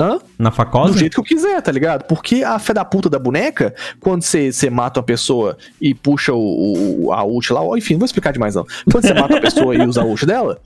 [0.00, 0.20] Hã?
[0.38, 0.96] Na Do facosa?
[0.96, 2.04] jeito que eu quiser, tá ligado?
[2.04, 6.32] Porque a fé da puta da boneca, quando você você mata uma pessoa e puxa
[6.32, 8.64] o, o- a ult lá, enfim, não vou explicar demais não.
[8.88, 10.60] Quando você mata a pessoa e usa a ult dela,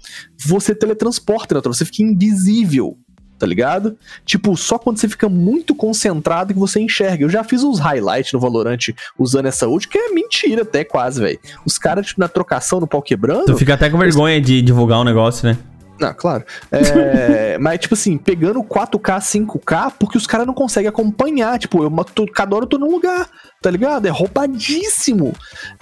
[0.47, 1.61] você teletransporta, né?
[1.65, 2.99] você fica invisível,
[3.43, 3.97] tá ligado?
[4.25, 7.25] Tipo, só quando você fica muito concentrado que você enxerga.
[7.25, 8.79] Eu já fiz uns highlights no Valorant
[9.19, 11.41] usando essa ult, que é mentira até quase, velho.
[11.67, 13.47] Os caras, tipo, na trocação, no pau quebrando...
[13.47, 15.59] Tu fica até com vergonha de divulgar um negócio, né?
[16.01, 16.45] Não, claro.
[16.71, 21.59] É, mas, tipo assim, pegando 4K, 5K, porque os caras não conseguem acompanhar.
[21.59, 23.29] Tipo, eu, tô, cada hora eu tô num lugar,
[23.61, 24.07] tá ligado?
[24.07, 25.33] É roubadíssimo.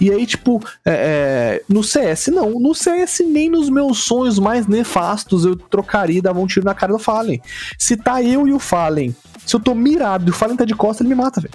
[0.00, 2.58] E aí, tipo, é, é, no CS, não.
[2.60, 6.74] No CS, nem nos meus sonhos mais nefastos eu trocaria e dava um tiro na
[6.74, 7.40] cara do Fallen.
[7.78, 9.14] Se tá eu e o Fallen,
[9.46, 11.54] se eu tô mirado e o Fallen tá de costa, ele me mata, velho.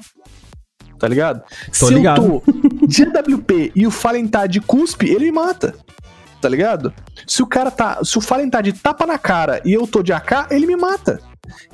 [0.98, 1.44] Tá ligado?
[1.78, 2.24] Tô se ligado.
[2.24, 5.76] eu tô de AWP e o Fallen tá de cuspe, ele me mata
[6.46, 6.94] tá ligado?
[7.26, 8.00] Se o cara tá.
[8.04, 10.76] Se o Fallen tá de tapa na cara e eu tô de AK, ele me
[10.76, 11.20] mata.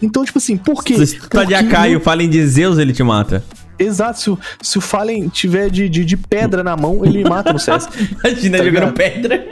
[0.01, 1.05] Então, tipo assim, por quê?
[1.05, 3.43] Se tu tá de AK e o Fallen de Zeus, ele te mata.
[3.77, 7.51] Exato, se o, se o Fallen tiver de, de, de pedra na mão, ele mata
[7.51, 7.89] no CS.
[8.23, 8.93] Imagina Tá jogando ligado?
[8.93, 9.45] pedra.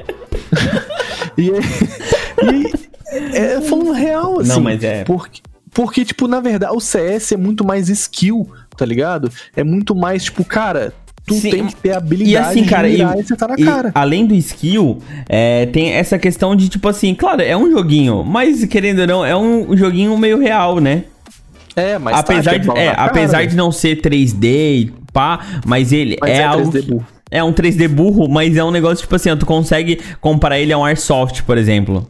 [1.38, 1.50] E,
[3.12, 4.50] e é, falando real, assim.
[4.50, 5.42] Não, mas é- Porque,
[5.74, 9.30] porque, tipo, na verdade, o CS é muito mais skill, tá ligado?
[9.56, 10.94] É muito mais, tipo, cara,
[11.30, 13.56] tu Sim, tem que ter habilidade E assim, cara, de e, mirar e acertar na
[13.58, 13.92] e cara.
[13.96, 18.66] além do skill, é, tem essa questão de, tipo assim, claro, é um joguinho, mas
[18.66, 21.04] querendo ou não, é um joguinho meio real, né?
[21.76, 25.40] É, mas tá, apesar, é de, é, cara, apesar de não ser 3D e pá,
[25.66, 26.70] mas ele Mas é, é algo.
[26.72, 27.06] 3D que- burro.
[27.32, 30.74] É um 3D burro, mas é um negócio, tipo assim, ó, tu consegue comparar ele
[30.74, 32.10] a um Airsoft, por exemplo.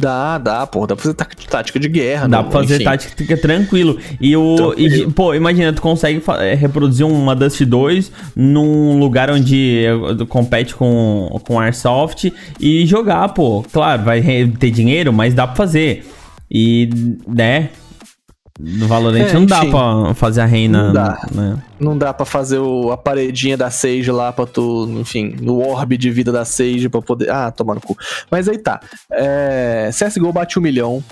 [0.00, 2.84] Dá, dá, pô, dá pra fazer tá- tática de guerra, Dá não, pra fazer enfim.
[2.84, 3.98] tática tranquilo.
[4.20, 4.54] E o.
[4.76, 5.12] e, Tranquilo.
[5.12, 11.40] pô, imagina, tu consegue é, reproduzir uma Dust 2 num lugar onde é, compete com,
[11.44, 13.64] com Airsoft e jogar, pô.
[13.72, 14.22] Claro, vai
[14.58, 16.06] ter dinheiro, mas dá pra fazer.
[16.50, 16.88] E,
[17.26, 17.70] né?
[18.58, 19.70] No Valorant É, não dá enfim.
[19.70, 20.86] pra fazer a reina.
[20.88, 21.26] Não dá.
[21.32, 21.58] Né?
[21.78, 25.96] Não dá pra fazer o, a paredinha da Sage lá pra tu, enfim, no orbe
[25.96, 27.30] de vida da Sage pra poder.
[27.30, 27.96] Ah, tomar no cu.
[28.30, 28.80] Mas aí tá.
[29.12, 31.02] É, CSGO bate um milhão.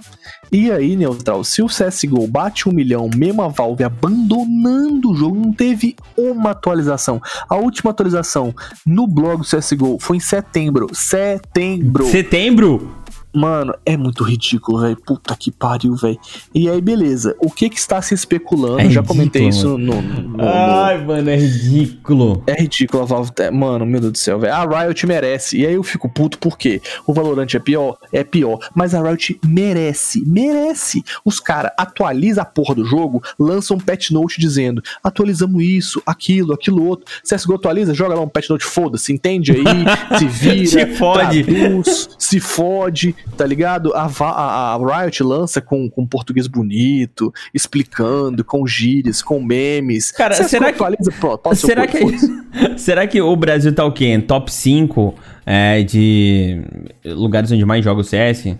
[0.51, 5.37] E aí, Neutral, se o CSGO bate um milhão, mesmo a Valve abandonando o jogo,
[5.37, 7.21] não teve uma atualização.
[7.49, 10.89] A última atualização no blog do CSGO foi em setembro.
[10.93, 12.07] Setembro.
[12.07, 12.93] Setembro?
[13.37, 14.97] Mano, é muito ridículo, velho.
[14.97, 16.19] Puta que pariu, velho.
[16.55, 17.37] E aí, beleza.
[17.39, 18.81] O que que está se especulando?
[18.81, 22.43] É Já comentei ridículo, isso no, no- no- Ai, mano, é ridículo.
[22.47, 23.33] é ridículo a Valve.
[23.33, 24.55] tá- Mano, meu Deus do céu, velho.
[24.55, 25.59] A Riot merece.
[25.59, 27.97] E aí eu fico puto porque o Valorant é pior?
[28.13, 28.59] É pior.
[28.75, 30.25] Mas a Riot merece.
[30.27, 31.03] Merece.
[31.25, 36.53] Os caras atualizam a porra do jogo, lançam um patch note dizendo: atualizamos isso, aquilo,
[36.55, 37.05] aquilo outro.
[37.23, 39.63] CSGO atualiza, joga lá um patch note, foda-se, entende aí,
[40.19, 41.45] se vira, Se fode.
[41.45, 43.93] traduz, se fode, tá ligado?
[43.95, 50.11] A, a, a Riot lança com, com português bonito, explicando, com gírias, com memes.
[50.13, 50.79] Cara, será que-
[51.21, 51.99] pronto, Será que,
[52.79, 54.07] será que o Brasil tá o quê?
[54.07, 55.15] Em Top 5
[55.45, 56.63] é, de
[57.05, 58.57] lugares onde mais joga o CS?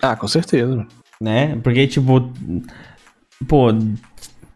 [0.00, 0.86] Ah, com certeza.
[1.20, 1.56] Né?
[1.62, 2.32] Porque, tipo.
[3.46, 3.68] Pô,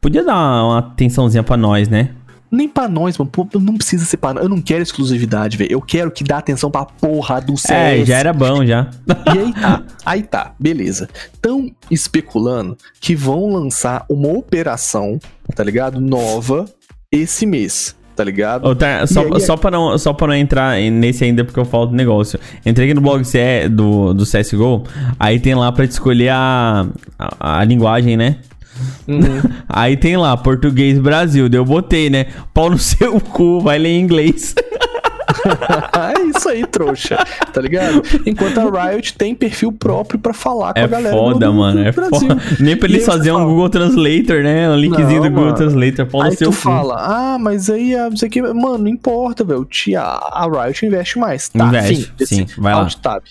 [0.00, 0.34] podia dar
[0.64, 2.10] uma atençãozinha pra nós, né?
[2.50, 3.30] Nem pra nós, mano.
[3.30, 4.42] Pô, não precisa ser pra nós.
[4.42, 5.72] Eu não quero exclusividade, velho.
[5.72, 7.70] Eu quero que dá atenção pra porra do CS.
[8.02, 8.88] É, já era bom já.
[9.34, 11.08] E aí tá, aí tá, beleza.
[11.42, 15.18] Tão especulando que vão lançar uma operação,
[15.54, 16.00] tá ligado?
[16.00, 16.64] Nova
[17.10, 18.66] esse mês, tá ligado?
[18.66, 21.58] Ô, tá, só, aí é- só, pra não, só pra não entrar nesse ainda, porque
[21.58, 22.38] eu falo do negócio.
[22.64, 23.22] Entrei aqui no blog
[23.70, 24.84] do, do CSGO,
[25.18, 26.86] aí tem lá pra te escolher a,
[27.18, 28.36] a, a linguagem, né?
[29.08, 29.40] Uhum.
[29.68, 31.48] Aí tem lá, português Brasil.
[31.48, 32.26] Daí eu botei, né?
[32.52, 34.54] Pau no seu cu, vai ler em inglês.
[36.16, 37.18] é isso aí, trouxa,
[37.52, 38.02] tá ligado?
[38.24, 41.80] Enquanto a Riot tem perfil próprio pra falar com É a galera foda, do, mano.
[41.82, 42.18] do É Brasil.
[42.28, 42.42] foda.
[42.60, 44.70] Nem pra eles fazerem um fala- Google Translator, né?
[44.70, 45.52] Um linkzinho Não, do Google.
[45.54, 46.08] Translator.
[46.12, 46.62] No Aí seu tu cu.
[46.62, 48.42] fala, ah, mas aí ah, não sei o que.
[48.42, 49.66] Mano, não importa, velho.
[49.98, 51.48] A Riot investe mais.
[51.48, 52.88] Tá, Investe, fim, sim, vai lá.
[53.02, 53.22] tab.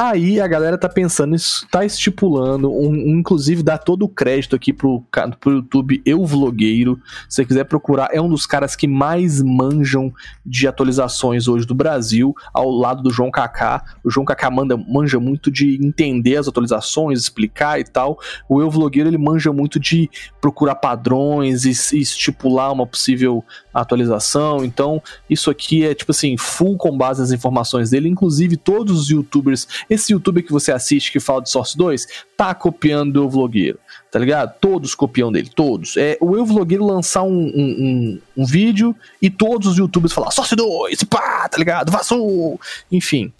[0.00, 1.34] Aí a galera tá pensando,
[1.72, 5.02] tá estipulando, um, um- inclusive dá todo o crédito aqui pro,
[5.40, 7.00] pro YouTube Eu Vlogueiro.
[7.28, 10.12] Se você quiser procurar, é um dos caras que mais manjam
[10.46, 13.82] de atualizações hoje do Brasil, ao lado do João Kaká.
[14.04, 18.20] O João Kaká manda, manja muito de entender as atualizações, explicar e tal.
[18.48, 20.08] O Eu Vlogueiro ele manja muito de
[20.40, 24.64] procurar padrões e, e estipular uma possível atualização.
[24.64, 28.08] Então, isso aqui é tipo assim, full com base nas informações dele.
[28.08, 32.06] Inclusive, todos os youtubers, esse youtuber que você assiste que fala de Source 2,
[32.36, 33.78] tá copiando o Vlogueiro,
[34.10, 34.54] tá ligado?
[34.60, 35.96] Todos copiam dele, todos.
[35.96, 40.30] É o Eu Vlogueiro lançar um, um, um- um vídeo e todos os youtubers falar
[40.30, 41.90] Source 2, pá, tá ligado?
[41.90, 42.60] Vazou!
[42.90, 43.32] Enfim.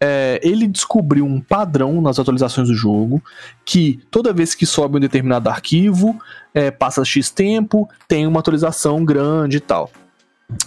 [0.00, 3.22] É, ele descobriu um padrão nas atualizações do jogo
[3.64, 6.18] que toda vez que sobe um determinado arquivo,
[6.52, 9.90] é, passa X tempo, tem uma atualização grande e tal.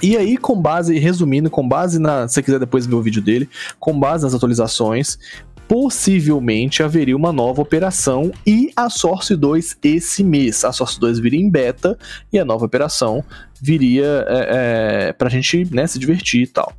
[0.01, 2.27] E aí, com base, resumindo, com base na.
[2.27, 3.47] Se você quiser depois ver o vídeo dele,
[3.79, 5.19] com base nas atualizações,
[5.67, 10.63] possivelmente haveria uma nova operação e a Source 2 esse mês.
[10.63, 11.97] A Source 2 viria em beta
[12.31, 13.23] e a nova operação
[13.61, 16.73] viria é, é, pra gente né, se divertir e tal.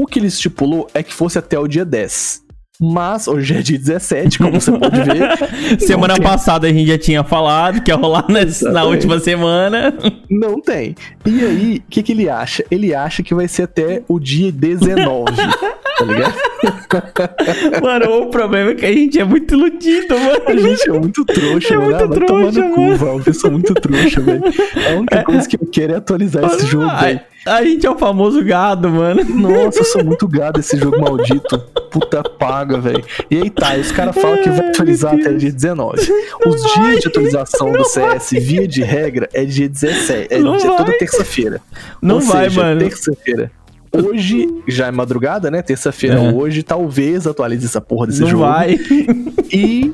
[0.00, 2.42] O que ele estipulou é que fosse até o dia 10.
[2.80, 5.36] Mas hoje é dia 17, como você pode ver.
[5.84, 6.22] semana tem.
[6.22, 9.92] passada a gente já tinha falado que ia rolar nessa- na última semana.
[10.30, 10.94] Não tem.
[11.26, 12.64] E aí, o que, que ele acha?
[12.70, 15.24] Ele acha que vai ser até o dia 19.
[15.98, 16.34] tá ligado?
[17.82, 20.18] Mano, o problema é que a gente é muito iludido, A
[20.48, 20.60] mano.
[20.60, 21.90] gente é muito trouxa, É mano.
[21.90, 22.96] muito Ah, vai trouxa, no cu, mano.
[22.96, 23.12] velho.
[23.12, 24.42] Uma pessoa muito trouxa, velho.
[24.44, 27.20] A única coisa que eu quero é atualizar esse jogo, velho.
[27.46, 29.24] a, a gente é o famoso gado, mano.
[29.24, 31.58] Nossa, eu sou muito gado esse jogo maldito.
[31.90, 33.04] Puta paga, velho.
[33.30, 36.00] E aí tá, os caras falam que vai atualizar até dia 19.
[36.46, 40.32] Os dias de atualização do CS, via de regra, é dia 17.
[40.34, 40.98] É Não dia- toda vai.
[40.98, 41.60] terça-feira.
[42.02, 42.80] Não Ou vai, seja, mano.
[42.80, 43.50] Terça-feira.
[43.92, 45.62] Hoje, já é madrugada, né?
[45.62, 46.32] Terça-feira É.
[46.32, 48.44] hoje, talvez atualize essa porra desse Não jogo.
[48.44, 48.78] vai.
[49.52, 49.92] E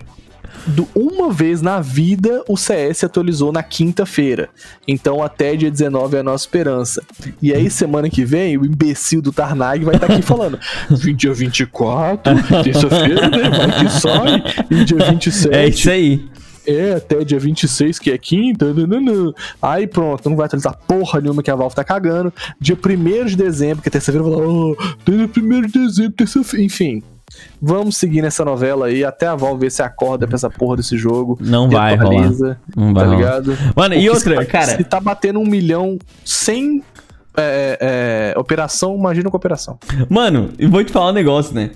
[0.94, 4.48] uma vez na vida o CS atualizou na quinta-feira.
[4.88, 7.02] Então até dia 19 é a nossa esperança.
[7.42, 10.58] E aí semana que vem o imbecil do Tarnag vai estar aqui falando:
[10.90, 12.34] "Vim dia 24,
[12.64, 13.50] terça-feira, né?
[13.50, 14.42] Vai que sai.
[14.70, 15.54] E dia 27.
[15.54, 16.24] É isso aí.
[16.66, 18.72] É, até dia 26, que é quinta.
[18.72, 19.32] nananã.
[19.60, 22.32] Aí pronto, não vai atualizar porra nenhuma que a Valve tá cagando.
[22.60, 26.64] Dia 1 de dezembro, que é terça-feira, vai falar, oh, dia 1 de dezembro, terça-feira.
[26.64, 27.02] Enfim.
[27.60, 30.96] Vamos seguir nessa novela aí até a Valve ver se acorda pra essa porra desse
[30.96, 31.36] jogo.
[31.40, 33.16] Não e vai atualiza, Não vai Tá rolar.
[33.16, 33.58] ligado?
[33.74, 34.76] Mano, e outra, se, cara.
[34.76, 36.82] Se tá batendo um milhão sem
[37.36, 39.78] é, é, operação, imagina com operação.
[40.08, 41.70] Mano, eu vou te falar um negócio, né?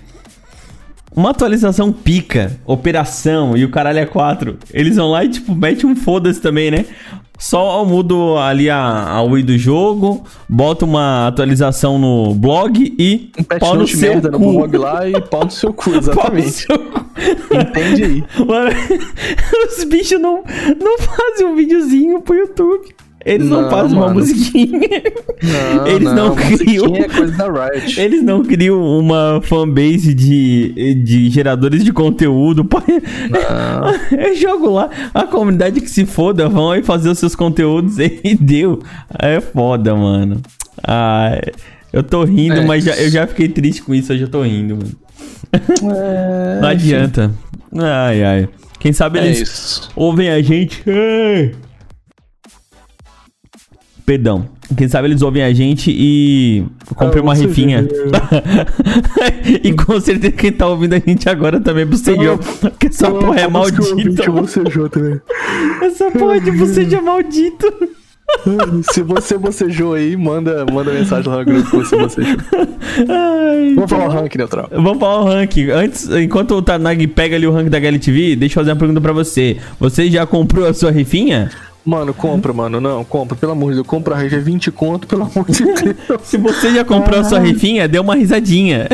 [1.15, 4.57] Uma atualização pica, operação e o caralho é 4.
[4.73, 6.85] Eles vão lá e, tipo, mete um foda-se também, né?
[7.37, 13.43] Só mudo ali a, a UI do jogo, bota uma atualização no blog e Um
[13.43, 14.51] pau no seu merda no cu.
[14.53, 16.51] blog lá e pau no seu cu, no exatamente.
[16.51, 17.05] seu cu.
[17.55, 18.23] Entende aí.
[18.45, 18.71] Mano,
[19.77, 20.43] os bichos não,
[20.81, 22.93] não fazem um videozinho pro YouTube.
[23.25, 24.19] Eles não, Não, fazem uma mano.
[24.19, 24.79] musiquinha.
[25.43, 26.85] Não, Eles não criam.
[26.85, 27.99] musiquinha é coisa da Riot.
[27.99, 32.63] Eles não criam uma fanbase de, de geradores de conteúdo.
[32.63, 32.81] Pô,
[34.11, 38.35] Eu jogo lá, a comunidade que se foda, vão aí fazer os seus conteúdos e
[38.39, 38.79] deu.
[39.17, 40.41] É foda, mano.
[40.81, 41.39] Ah,
[41.91, 42.65] eu tô rindo, É.
[42.65, 44.91] mas já, eu já fiquei triste com isso, eu já tô rindo, mano.
[45.51, 47.31] É, Não adianta.
[47.75, 48.49] Ai, ai.
[48.79, 50.81] Quem sabe É eles ouvem a gente.
[50.87, 51.51] Ai.
[54.09, 54.49] Perdão.
[54.75, 57.87] Quem sabe eles ouvem a gente e comprem Ah, uma você rifinha.
[59.63, 62.39] e com certeza quem tá ouvindo a gente agora também é bocejou.
[62.59, 64.23] Porque essa porra é maldita.
[65.83, 67.71] Essa porra de bocejo maldito.
[68.91, 72.37] Se você bocejou aí, manda, manda mensagem lá no grupo que você bocejou.
[73.07, 74.69] Ai, Vamos falar o rank neutral.
[74.71, 75.69] Vamos falar o ranking.
[75.69, 79.01] Antes, enquanto o Tanag pega ali o ranking da HLTV, deixa eu fazer uma pergunta
[79.01, 79.57] pra você.
[79.79, 81.51] Você já comprou a sua rifinha?
[81.85, 82.79] Mano, compra, mano.
[82.81, 83.87] Não, compra, pelo amor de Deus.
[83.87, 85.95] Compra a rede é 20 conto, pelo amor de Deus.
[86.23, 88.87] Se você já comprou a sua rifinha, dê uma risadinha.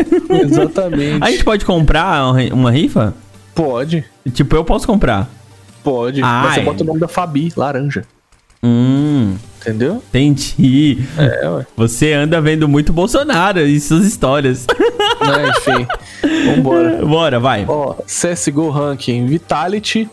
[0.44, 1.24] Exatamente.
[1.24, 3.14] A gente pode comprar uma ri- uma rifa?
[3.54, 5.30] Pode, Tipo, eu posso comprar.
[5.84, 6.22] pode.
[6.22, 8.04] Mas você bota o nome da Fabi, laranja.
[8.64, 10.02] Hum, Entendeu?
[10.10, 11.00] entendi.
[11.18, 11.66] É, ué.
[11.78, 14.66] Você anda vendo muito Bolsonaro e suas histórias.
[14.68, 15.88] Né, enfim.
[16.56, 17.06] Vambora.
[17.06, 17.66] Bora, vai.
[17.68, 20.10] Ó, CSGO Ranking Vitality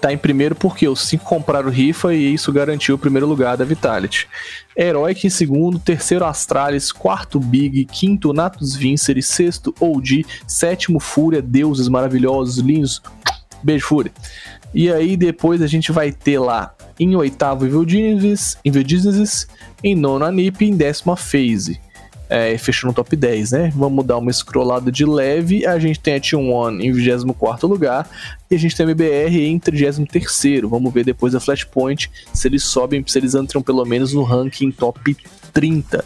[0.00, 3.64] tá em primeiro porque os cinco compraram rifa e isso garantiu o primeiro lugar da
[3.64, 4.28] Vitality.
[4.76, 11.88] Heroic em segundo, terceiro Astralis, quarto Big, quinto Natus Vincere, sexto OG, sétimo Fúria, deuses
[11.88, 13.02] maravilhosos, lindos.
[13.62, 14.12] Beijo, Fúria.
[14.74, 19.46] E aí depois a gente vai ter lá em oitavo Evil Genius, Evil Geniuses,
[19.82, 21.80] em nono a NiP em décima Phase.
[22.28, 23.72] É, fechou no top 10, né?
[23.74, 25.64] Vamos dar uma scrollada de leve.
[25.64, 28.08] A gente tem a T1 em 24 lugar
[28.50, 30.62] e a gente tem a MBR em 33.
[30.62, 34.70] Vamos ver depois da Flashpoint se eles sobem, se eles entram pelo menos no ranking
[34.70, 35.16] top
[35.56, 36.04] 30.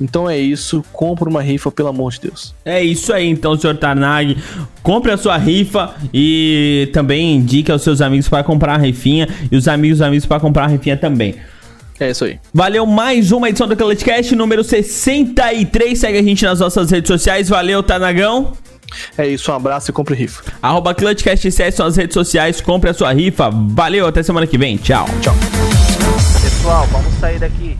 [0.00, 0.84] Então é isso.
[0.92, 2.52] Compra uma rifa, pelo amor de Deus.
[2.64, 4.36] É isso aí, então, senhor Tarnag.
[4.82, 9.56] Compre a sua rifa e também indique aos seus amigos para comprar a rifinha e
[9.56, 11.36] os amigos amigos para comprar a rifinha também.
[12.00, 12.38] É isso aí.
[12.54, 15.98] Valeu mais uma edição do ClutchCast número 63.
[15.98, 17.48] Segue a gente nas nossas redes sociais.
[17.48, 18.52] Valeu, Tanagão.
[19.16, 19.50] É isso.
[19.50, 20.42] Um abraço e compre rifa.
[20.62, 22.60] Arroba ClutchCast são as redes sociais.
[22.60, 23.50] Compre a sua rifa.
[23.50, 24.76] Valeu, até semana que vem.
[24.76, 25.06] Tchau.
[25.20, 25.34] Tchau.
[26.42, 27.76] Pessoal, vamos sair daqui.